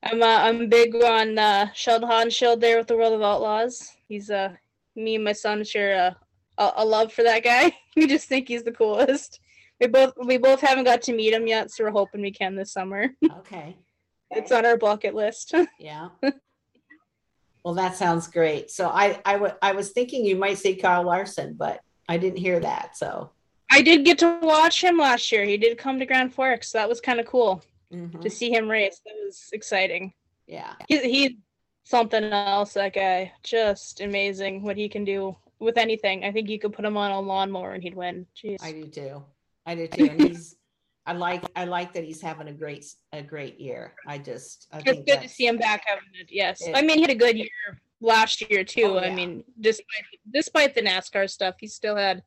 I'm 0.03 0.21
uh, 0.21 0.25
I'm 0.25 0.69
big 0.69 0.95
on 0.95 1.37
uh 1.39 1.67
Sheldon 1.73 2.09
Haudenschild 2.09 2.59
there 2.59 2.77
with 2.77 2.87
the 2.87 2.97
World 2.97 3.13
of 3.13 3.21
Outlaws. 3.21 3.91
He's 4.07 4.29
uh 4.29 4.53
me 4.95 5.15
and 5.15 5.23
my 5.23 5.33
son 5.33 5.63
share 5.63 5.95
a, 5.97 6.17
a, 6.57 6.71
a 6.77 6.85
love 6.85 7.11
for 7.11 7.23
that 7.23 7.43
guy. 7.43 7.75
We 7.97 8.07
just 8.07 8.27
think 8.27 8.49
he's 8.49 8.63
the 8.63 8.73
coolest 8.73 9.39
we 9.79 9.87
both 9.87 10.13
we 10.23 10.37
both 10.37 10.61
haven't 10.61 10.85
got 10.85 11.01
to 11.03 11.13
meet 11.13 11.33
him 11.33 11.47
yet, 11.47 11.71
so 11.71 11.83
we're 11.83 11.91
hoping 11.91 12.21
we 12.21 12.31
can 12.31 12.55
this 12.55 12.71
summer. 12.71 13.09
okay 13.39 13.77
it's 14.31 14.51
on 14.51 14.65
our 14.65 14.77
bucket 14.77 15.15
list. 15.15 15.53
yeah 15.79 16.09
well 17.63 17.73
that 17.73 17.95
sounds 17.95 18.27
great 18.27 18.69
so 18.69 18.89
i 18.89 19.19
I, 19.25 19.33
w- 19.33 19.33
I 19.33 19.37
was 19.37 19.51
I 19.61 19.71
was 19.73 19.91
thinking 19.91 20.25
you 20.25 20.35
might 20.35 20.57
see 20.57 20.75
Kyle 20.75 21.03
Larson 21.03 21.55
but 21.57 21.79
i 22.07 22.17
didn't 22.17 22.37
hear 22.37 22.59
that 22.59 22.97
so 22.97 23.31
I 23.71 23.81
did 23.81 24.05
get 24.05 24.19
to 24.19 24.39
watch 24.43 24.81
him 24.81 24.97
last 24.97 25.31
year. 25.31 25.43
He 25.43 25.57
did 25.57 25.79
come 25.79 25.97
to 25.99 26.05
Grand 26.05 26.31
Forks. 26.33 26.69
So 26.71 26.77
that 26.77 26.87
was 26.87 27.01
kind 27.01 27.19
of 27.19 27.25
cool 27.25 27.63
mhm. 27.91 28.21
to 28.21 28.29
see 28.29 28.53
him 28.53 28.69
race. 28.69 29.01
That 29.03 29.15
was 29.25 29.49
exciting. 29.53 30.13
yeah 30.47 30.73
He's 30.87 31.01
he's 31.01 31.31
something 31.83 32.23
else. 32.23 32.73
That 32.73 32.93
guy, 32.93 33.33
just 33.43 34.01
amazing 34.01 34.61
what 34.61 34.77
he 34.77 34.87
can 34.87 35.03
do 35.03 35.35
with 35.59 35.77
anything. 35.77 36.23
I 36.23 36.31
think 36.31 36.47
you 36.47 36.59
could 36.59 36.73
put 36.73 36.85
him 36.85 36.95
on 36.95 37.11
a 37.11 37.19
lawnmower 37.19 37.73
and 37.73 37.83
he'd 37.83 37.95
win. 37.95 38.27
Jeez. 38.37 38.57
i 38.61 38.71
do 38.71 38.85
too 38.85 39.23
i 39.65 39.75
do 39.75 39.87
too 39.87 40.05
and 40.09 40.21
he's 40.27 40.55
i 41.05 41.13
like 41.13 41.43
i 41.55 41.65
like 41.65 41.93
that 41.93 42.03
he's 42.03 42.21
having 42.21 42.47
a 42.47 42.53
great 42.53 42.85
a 43.13 43.21
great 43.21 43.59
year 43.59 43.93
i 44.07 44.17
just 44.17 44.67
i 44.71 44.79
It's 44.85 45.03
good 45.09 45.21
to 45.21 45.29
see 45.29 45.45
him 45.47 45.57
back 45.57 45.83
having 45.85 46.03
it. 46.19 46.27
Yes, 46.31 46.61
It- 46.61 46.75
I 46.75 46.81
mean 46.81 46.97
he 46.97 47.01
had 47.01 47.11
a 47.11 47.15
good 47.15 47.37
year 47.37 47.49
last 48.01 48.41
year 48.49 48.63
too. 48.63 48.83
Oh, 48.85 48.99
I 48.99 49.09
mean, 49.13 49.43
despite 49.61 50.05
despite 50.31 50.75
the 50.75 50.81
NASCAR 50.81 51.29
stuff, 51.29 51.55
he 51.59 51.67
still 51.67 51.95
had 51.95 52.21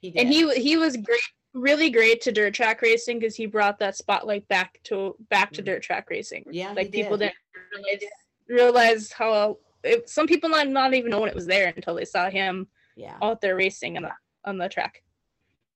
he 0.00 0.10
did. 0.10 0.20
and 0.20 0.28
he 0.28 0.52
he 0.60 0.76
was 0.76 0.96
great, 0.96 1.20
really 1.54 1.88
great 1.90 2.20
to 2.22 2.32
dirt 2.32 2.52
track 2.54 2.82
racing 2.82 3.18
because 3.20 3.36
he 3.36 3.46
brought 3.46 3.78
that 3.78 3.96
spotlight 3.96 4.46
back 4.48 4.80
to 4.84 5.14
back 5.30 5.52
to 5.52 5.62
Mhm. 5.62 5.66
dirt 5.66 5.82
track 5.82 6.10
racing. 6.10 6.44
yeah 6.50 6.72
like 6.72 6.90
people 6.92 7.16
did. 7.16 7.32
didn't 7.32 7.82
realize, 7.86 8.02
realize 8.48 9.12
how 9.12 9.58
it, 9.84 10.08
some 10.08 10.26
people 10.26 10.48
not 10.50 10.68
not 10.68 10.92
even 10.94 11.10
knowing 11.10 11.28
it 11.28 11.34
was 11.34 11.46
there 11.46 11.72
until 11.76 11.94
they 11.94 12.04
saw 12.04 12.28
him 12.28 12.66
yeah 12.96 13.16
out 13.22 13.40
there 13.40 13.54
racing 13.56 13.96
on 13.96 14.02
the 14.02 14.12
on 14.44 14.58
the 14.58 14.68
track. 14.68 15.02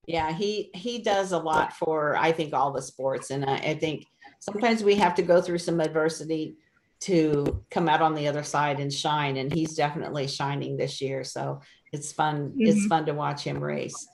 Yeah, 0.09 0.33
he 0.33 0.71
he 0.75 1.01
does 1.01 1.33
a 1.33 1.39
lot 1.39 1.75
for 1.75 2.17
I 2.17 2.33
think 2.33 2.55
all 2.55 2.73
the 2.73 2.81
sports, 2.81 3.31
and 3.31 3.45
I, 3.45 3.57
I 3.57 3.75
think 3.75 4.07
sometimes 4.41 4.83
we 4.83 4.95
have 4.95 5.15
to 5.17 5.23
go 5.23 5.43
through 5.43 5.59
some 5.59 5.81
adversity 5.81 6.57
to 7.01 7.63
come 7.71 7.91
out 7.91 8.01
on 8.01 8.15
the 8.15 8.27
other 8.27 8.43
side 8.43 8.81
and 8.81 8.91
shine. 8.91 9.37
And 9.37 9.53
he's 9.53 9.75
definitely 9.75 10.27
shining 10.27 10.79
this 10.79 11.03
year, 11.03 11.25
so 11.25 11.61
it's 11.93 12.11
fun. 12.11 12.55
It's 12.59 12.87
Mhm. 12.87 12.89
fun 12.89 13.07
to 13.07 13.13
watch 13.13 13.43
him 13.45 13.63
race. 13.63 14.09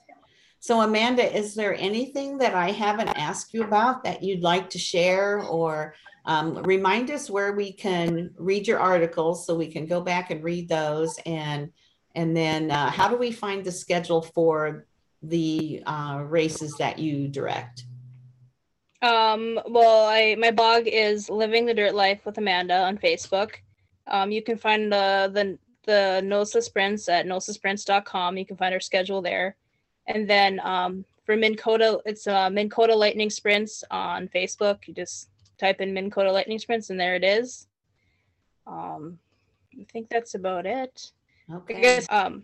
So 0.59 0.81
Amanda, 0.81 1.33
is 1.33 1.55
there 1.55 1.75
anything 1.75 2.39
that 2.39 2.55
I 2.55 2.71
haven't 2.71 3.17
asked 3.17 3.53
you 3.53 3.63
about 3.63 4.03
that 4.03 4.21
you'd 4.21 4.43
like 4.43 4.69
to 4.71 4.77
share, 4.77 5.43
or 5.43 5.95
um, 6.25 6.57
remind 6.63 7.09
us 7.09 7.29
where 7.29 7.53
we 7.53 7.71
can 7.71 8.33
read 8.37 8.67
your 8.67 8.79
articles 8.79 9.45
so 9.45 9.55
we 9.55 9.71
can 9.71 9.85
go 9.85 10.01
back 10.01 10.29
and 10.29 10.43
read 10.43 10.67
those, 10.67 11.17
and 11.25 11.69
and 12.15 12.35
then 12.35 12.69
uh, 12.69 12.89
how 12.89 13.07
do 13.07 13.15
we 13.15 13.31
find 13.31 13.63
the 13.63 13.71
schedule 13.71 14.21
for 14.21 14.87
the 15.29 15.83
uh, 15.85 16.23
races 16.27 16.73
that 16.79 16.99
you 16.99 17.27
direct? 17.27 17.85
Um, 19.01 19.59
well, 19.67 20.05
I 20.07 20.35
my 20.39 20.51
blog 20.51 20.87
is 20.87 21.29
Living 21.29 21.65
the 21.65 21.73
Dirt 21.73 21.93
Life 21.93 22.25
with 22.25 22.37
Amanda 22.37 22.83
on 22.83 22.97
Facebook. 22.97 23.55
Um, 24.07 24.31
you 24.31 24.41
can 24.41 24.57
find 24.57 24.91
the 24.91 25.29
the 25.33 25.57
the 25.85 26.21
NOSA 26.23 26.63
sprints 26.63 27.07
at 27.09 27.25
nosasprints.com. 27.25 28.37
You 28.37 28.45
can 28.45 28.57
find 28.57 28.73
our 28.73 28.79
schedule 28.79 29.21
there. 29.21 29.55
And 30.07 30.27
then 30.27 30.59
um, 30.63 31.05
for 31.25 31.35
Minkota, 31.35 31.99
it's 32.05 32.25
uh, 32.27 32.49
Minkota 32.49 32.95
Lightning 32.95 33.29
Sprints 33.29 33.83
on 33.91 34.27
Facebook. 34.29 34.87
You 34.87 34.93
just 34.93 35.29
type 35.59 35.81
in 35.81 35.93
Minkota 35.93 36.31
Lightning 36.33 36.59
Sprints, 36.59 36.89
and 36.89 36.99
there 36.99 37.15
it 37.15 37.23
is. 37.23 37.67
Um, 38.65 39.19
I 39.79 39.85
think 39.91 40.09
that's 40.09 40.35
about 40.35 40.65
it. 40.65 41.11
I 41.51 41.55
Okay. 41.57 41.81
guess 41.81 42.07
um 42.09 42.43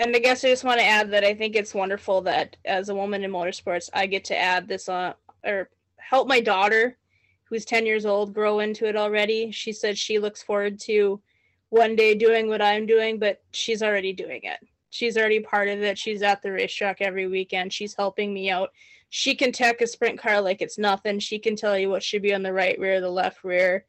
and 0.00 0.16
I 0.16 0.18
guess 0.18 0.42
I 0.42 0.48
just 0.48 0.64
want 0.64 0.80
to 0.80 0.86
add 0.86 1.10
that 1.10 1.24
I 1.24 1.34
think 1.34 1.54
it's 1.54 1.74
wonderful 1.74 2.22
that 2.22 2.56
as 2.64 2.88
a 2.88 2.94
woman 2.94 3.22
in 3.22 3.30
motorsports 3.30 3.90
I 3.92 4.06
get 4.06 4.24
to 4.24 4.36
add 4.36 4.66
this 4.66 4.88
on 4.88 5.12
or 5.44 5.68
help 5.98 6.26
my 6.26 6.40
daughter 6.40 6.96
who's 7.44 7.66
10 7.66 7.84
years 7.84 8.06
old 8.06 8.32
grow 8.32 8.60
into 8.60 8.86
it 8.88 8.96
already. 8.96 9.50
She 9.50 9.72
said 9.72 9.98
she 9.98 10.18
looks 10.18 10.42
forward 10.42 10.80
to 10.80 11.20
one 11.68 11.96
day 11.96 12.14
doing 12.14 12.48
what 12.48 12.62
I'm 12.62 12.86
doing, 12.86 13.18
but 13.18 13.42
she's 13.52 13.82
already 13.82 14.14
doing 14.14 14.40
it. 14.44 14.58
She's 14.88 15.18
already 15.18 15.40
part 15.40 15.68
of 15.68 15.82
it. 15.82 15.98
She's 15.98 16.22
at 16.22 16.40
the 16.40 16.50
racetrack 16.50 17.02
every 17.02 17.26
weekend. 17.26 17.70
She's 17.70 17.94
helping 17.94 18.32
me 18.32 18.50
out. 18.50 18.70
She 19.10 19.34
can 19.34 19.52
tech 19.52 19.82
a 19.82 19.86
sprint 19.86 20.18
car 20.18 20.40
like 20.40 20.62
it's 20.62 20.78
nothing. 20.78 21.18
She 21.18 21.38
can 21.38 21.56
tell 21.56 21.76
you 21.76 21.90
what 21.90 22.02
should 22.02 22.22
be 22.22 22.32
on 22.32 22.42
the 22.42 22.52
right 22.54 22.78
rear, 22.78 23.02
the 23.02 23.10
left 23.10 23.44
rear, 23.44 23.84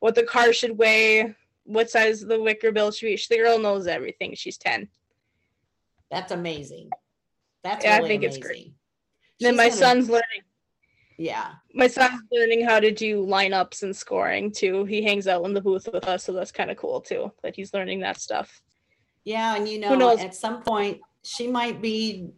what 0.00 0.14
the 0.14 0.24
car 0.24 0.52
should 0.52 0.76
weigh, 0.76 1.34
what 1.64 1.88
size 1.88 2.20
the 2.20 2.40
wicker 2.40 2.70
bill 2.70 2.90
should 2.90 3.06
be. 3.06 3.18
The 3.30 3.38
girl 3.38 3.58
knows 3.58 3.86
everything. 3.86 4.34
She's 4.34 4.58
10. 4.58 4.88
That's 6.14 6.30
amazing. 6.30 6.90
That's 7.64 7.84
Yeah, 7.84 7.94
I 7.94 7.96
really 7.98 8.08
think 8.08 8.22
it's 8.22 8.36
amazing. 8.36 8.48
great. 8.48 8.74
then 9.40 9.56
my 9.56 9.68
gonna- 9.68 9.76
son's 9.76 10.08
learning. 10.08 10.42
Yeah. 11.18 11.54
My 11.74 11.88
son's 11.88 12.22
learning 12.30 12.64
how 12.64 12.78
to 12.78 12.92
do 12.92 13.26
lineups 13.26 13.82
and 13.82 13.94
scoring 13.94 14.52
too. 14.52 14.84
He 14.84 15.02
hangs 15.02 15.26
out 15.26 15.44
in 15.44 15.54
the 15.54 15.60
booth 15.60 15.88
with 15.92 16.06
us, 16.06 16.22
so 16.22 16.32
that's 16.32 16.52
kind 16.52 16.70
of 16.70 16.76
cool 16.76 17.00
too. 17.00 17.32
That 17.42 17.56
he's 17.56 17.74
learning 17.74 18.00
that 18.00 18.20
stuff. 18.20 18.62
Yeah, 19.24 19.56
and 19.56 19.68
you 19.68 19.80
know, 19.80 19.94
knows? 19.96 20.20
at 20.20 20.34
some 20.36 20.62
point 20.62 21.00
she 21.24 21.48
might 21.48 21.82
be 21.82 22.28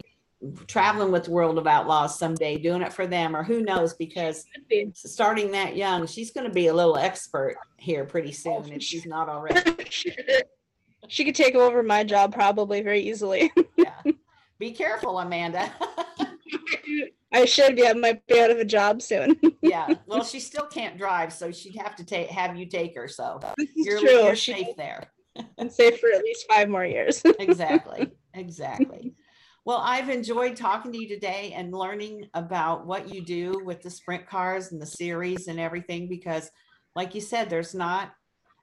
traveling 0.67 1.13
with 1.13 1.25
the 1.25 1.31
World 1.33 1.59
of 1.59 1.67
Outlaws 1.67 2.19
someday, 2.19 2.57
doing 2.57 2.83
it 2.83 2.93
for 2.93 3.07
them, 3.07 3.37
or 3.37 3.43
who 3.43 3.63
knows? 3.63 3.95
Because 3.95 4.47
starting 4.95 5.51
that 5.53 5.77
young, 5.77 6.07
she's 6.07 6.31
going 6.31 6.47
to 6.47 6.53
be 6.53 6.69
a 6.69 6.75
little 6.75 6.97
expert 6.97 7.57
here 7.77 8.05
pretty 8.05 8.31
oh, 8.31 8.63
soon 8.63 8.73
if 8.73 8.83
she's 8.83 9.05
not 9.07 9.29
already. 9.29 9.61
she 11.09 11.25
could 11.25 11.35
take 11.35 11.55
over 11.55 11.83
my 11.83 12.05
job 12.05 12.33
probably 12.35 12.83
very 12.83 13.01
easily. 13.01 13.53
Yeah. 13.77 14.13
Be 14.59 14.73
careful, 14.73 15.19
Amanda. 15.19 15.71
I 17.33 17.45
should 17.45 17.77
be. 17.77 17.87
I 17.87 17.93
might 17.93 18.27
be 18.27 18.41
out 18.41 18.51
of 18.51 18.59
a 18.59 18.65
job 18.65 19.03
soon. 19.03 19.39
yeah. 19.63 19.95
Well, 20.07 20.25
she 20.25 20.41
still 20.41 20.67
can't 20.67 20.97
drive, 20.97 21.33
so 21.33 21.53
she'd 21.53 21.77
have 21.77 21.95
to 21.97 22.05
take 22.05 22.29
have 22.31 22.57
you 22.57 22.67
take 22.67 22.95
her. 22.97 23.07
So 23.09 23.39
this 23.59 23.69
is 23.77 23.87
you're, 23.87 24.01
true. 24.01 24.11
you're 24.25 24.37
She, 24.37 24.53
safe 24.55 24.77
there. 24.77 25.11
and 25.59 25.71
safe 25.71 26.01
for 26.01 26.09
at 26.11 26.23
least 26.25 26.47
five 26.49 26.69
more 26.71 26.87
years. 26.87 27.23
exactly. 27.39 28.11
Exactly. 28.35 29.15
Well, 29.67 29.79
I've 29.85 30.09
enjoyed 30.09 30.57
talking 30.57 30.93
to 30.93 30.99
you 30.99 31.09
today 31.09 31.53
and 31.55 31.73
learning 31.75 32.29
about 32.35 32.87
what 32.87 33.13
you 33.13 33.23
do 33.25 33.61
with 33.65 33.83
the 33.83 33.91
sprint 33.91 34.27
cars 34.27 34.73
and 34.73 34.81
the 34.81 34.87
series 34.87 35.49
and 35.49 35.59
everything 35.61 36.09
because 36.09 36.51
like 36.95 37.15
you 37.15 37.21
said 37.21 37.51
there's 37.51 37.75
not 37.75 38.13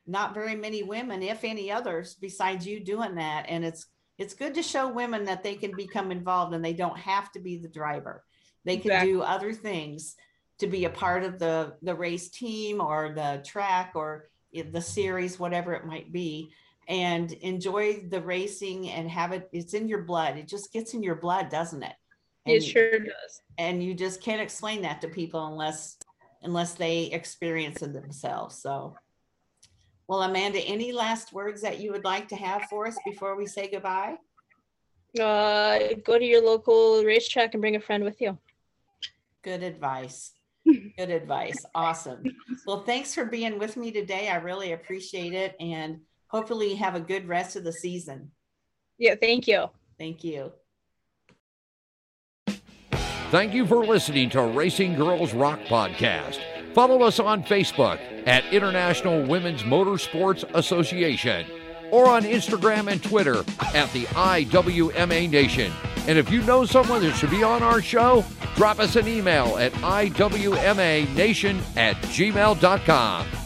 not 0.06 0.34
very 0.34 0.56
many 0.56 0.84
women 0.84 1.24
if 1.24 1.44
any 1.44 1.72
others 1.72 2.16
besides 2.16 2.68
you 2.68 2.84
doing 2.84 3.16
that 3.16 3.46
and 3.48 3.64
it's 3.64 3.88
it's 4.18 4.34
good 4.34 4.54
to 4.56 4.64
show 4.64 4.90
women 4.90 5.26
that 5.26 5.44
they 5.44 5.56
can 5.56 5.76
become 5.76 6.12
involved 6.12 6.54
and 6.54 6.64
they 6.64 6.74
don't 6.74 6.98
have 6.98 7.32
to 7.32 7.40
be 7.40 7.58
the 7.58 7.68
driver. 7.68 8.24
They 8.64 8.78
can 8.78 8.92
exactly. 8.92 9.12
do 9.12 9.22
other 9.22 9.54
things 9.54 10.16
to 10.60 10.68
be 10.68 10.86
a 10.86 10.90
part 10.90 11.24
of 11.24 11.40
the 11.40 11.74
the 11.82 11.96
race 11.96 12.30
team 12.30 12.80
or 12.80 13.12
the 13.14 13.44
track 13.46 13.94
or 13.96 14.30
the 14.54 14.82
series 14.82 15.40
whatever 15.40 15.74
it 15.74 15.86
might 15.86 16.14
be 16.14 16.52
and 16.88 17.32
enjoy 17.32 18.04
the 18.10 18.22
racing 18.22 18.90
and 18.90 19.10
have 19.10 19.32
it 19.34 19.50
it's 19.52 19.74
in 19.74 19.88
your 19.88 20.04
blood 20.04 20.38
it 20.38 20.48
just 20.48 20.72
gets 20.72 20.94
in 20.94 21.02
your 21.02 21.16
blood 21.16 21.50
doesn't 21.50 21.82
it 21.82 21.96
and, 22.46 22.56
it 22.56 22.62
sure 22.62 23.00
does 23.00 23.42
and 23.58 23.84
you 23.84 23.96
just 23.96 24.22
can't 24.22 24.42
explain 24.42 24.84
that 24.84 25.02
to 25.02 25.08
people 25.08 25.48
unless 25.48 25.98
unless 26.44 26.76
they 26.76 27.06
experience 27.06 27.82
it 27.82 27.94
themselves 27.94 28.56
so 28.62 28.96
well 30.14 30.24
amanda 30.24 30.60
any 30.60 30.92
last 30.92 31.34
words 31.34 31.62
that 31.62 31.80
you 31.80 31.92
would 31.92 32.04
like 32.04 32.28
to 32.28 32.36
have 32.36 32.62
for 32.70 32.86
us 32.88 32.98
before 33.06 33.36
we 33.36 33.46
say 33.46 33.68
goodbye 33.68 34.16
uh 35.20 35.80
go 36.04 36.20
to 36.20 36.26
your 36.26 36.44
local 36.44 37.04
racetrack 37.04 37.54
and 37.54 37.62
bring 37.62 37.76
a 37.76 37.80
friend 37.80 38.04
with 38.04 38.22
you 38.22 38.38
good 39.44 39.64
advice 39.64 40.34
good 40.66 41.10
advice 41.10 41.66
awesome 41.74 42.24
well 42.68 42.84
thanks 42.84 43.14
for 43.14 43.26
being 43.26 43.58
with 43.58 43.76
me 43.76 43.92
today 43.92 44.30
i 44.30 44.36
really 44.36 44.74
appreciate 44.74 45.34
it 45.34 45.56
and 45.60 46.00
hopefully 46.34 46.74
have 46.74 46.96
a 46.96 47.00
good 47.00 47.28
rest 47.28 47.56
of 47.56 47.64
the 47.64 47.72
season. 47.72 48.32
Yeah, 48.98 49.16
thank 49.16 49.48
you. 49.48 49.68
Thank 50.00 50.24
you. 50.24 50.52
Thank 53.30 53.54
you 53.54 53.66
for 53.66 53.86
listening 53.86 54.30
to 54.32 54.42
Racing 54.42 54.96
Girls 54.96 55.34
Rock 55.34 55.60
Podcast. 55.62 56.40
Follow 56.74 57.04
us 57.04 57.20
on 57.20 57.44
Facebook 57.44 58.00
at 58.28 58.46
International 58.52 59.24
Women's 59.24 59.62
Motorsports 59.64 60.44
Association 60.56 61.46
or 61.92 62.08
on 62.10 62.24
Instagram 62.24 62.92
and 62.92 63.04
Twitter 63.04 63.40
at 63.76 63.92
the 63.94 64.06
IWMA 64.06 65.30
Nation. 65.30 65.72
And 66.08 66.18
if 66.18 66.32
you 66.32 66.42
know 66.42 66.66
someone 66.66 67.04
that 67.04 67.16
should 67.16 67.30
be 67.30 67.44
on 67.44 67.62
our 67.62 67.82
show, 67.82 68.26
drop 68.56 68.80
us 68.80 68.96
an 68.96 69.08
email 69.08 69.58
at 69.58 69.72
IWMANation 69.74 71.62
at 71.78 71.96
gmail.com. 71.98 73.43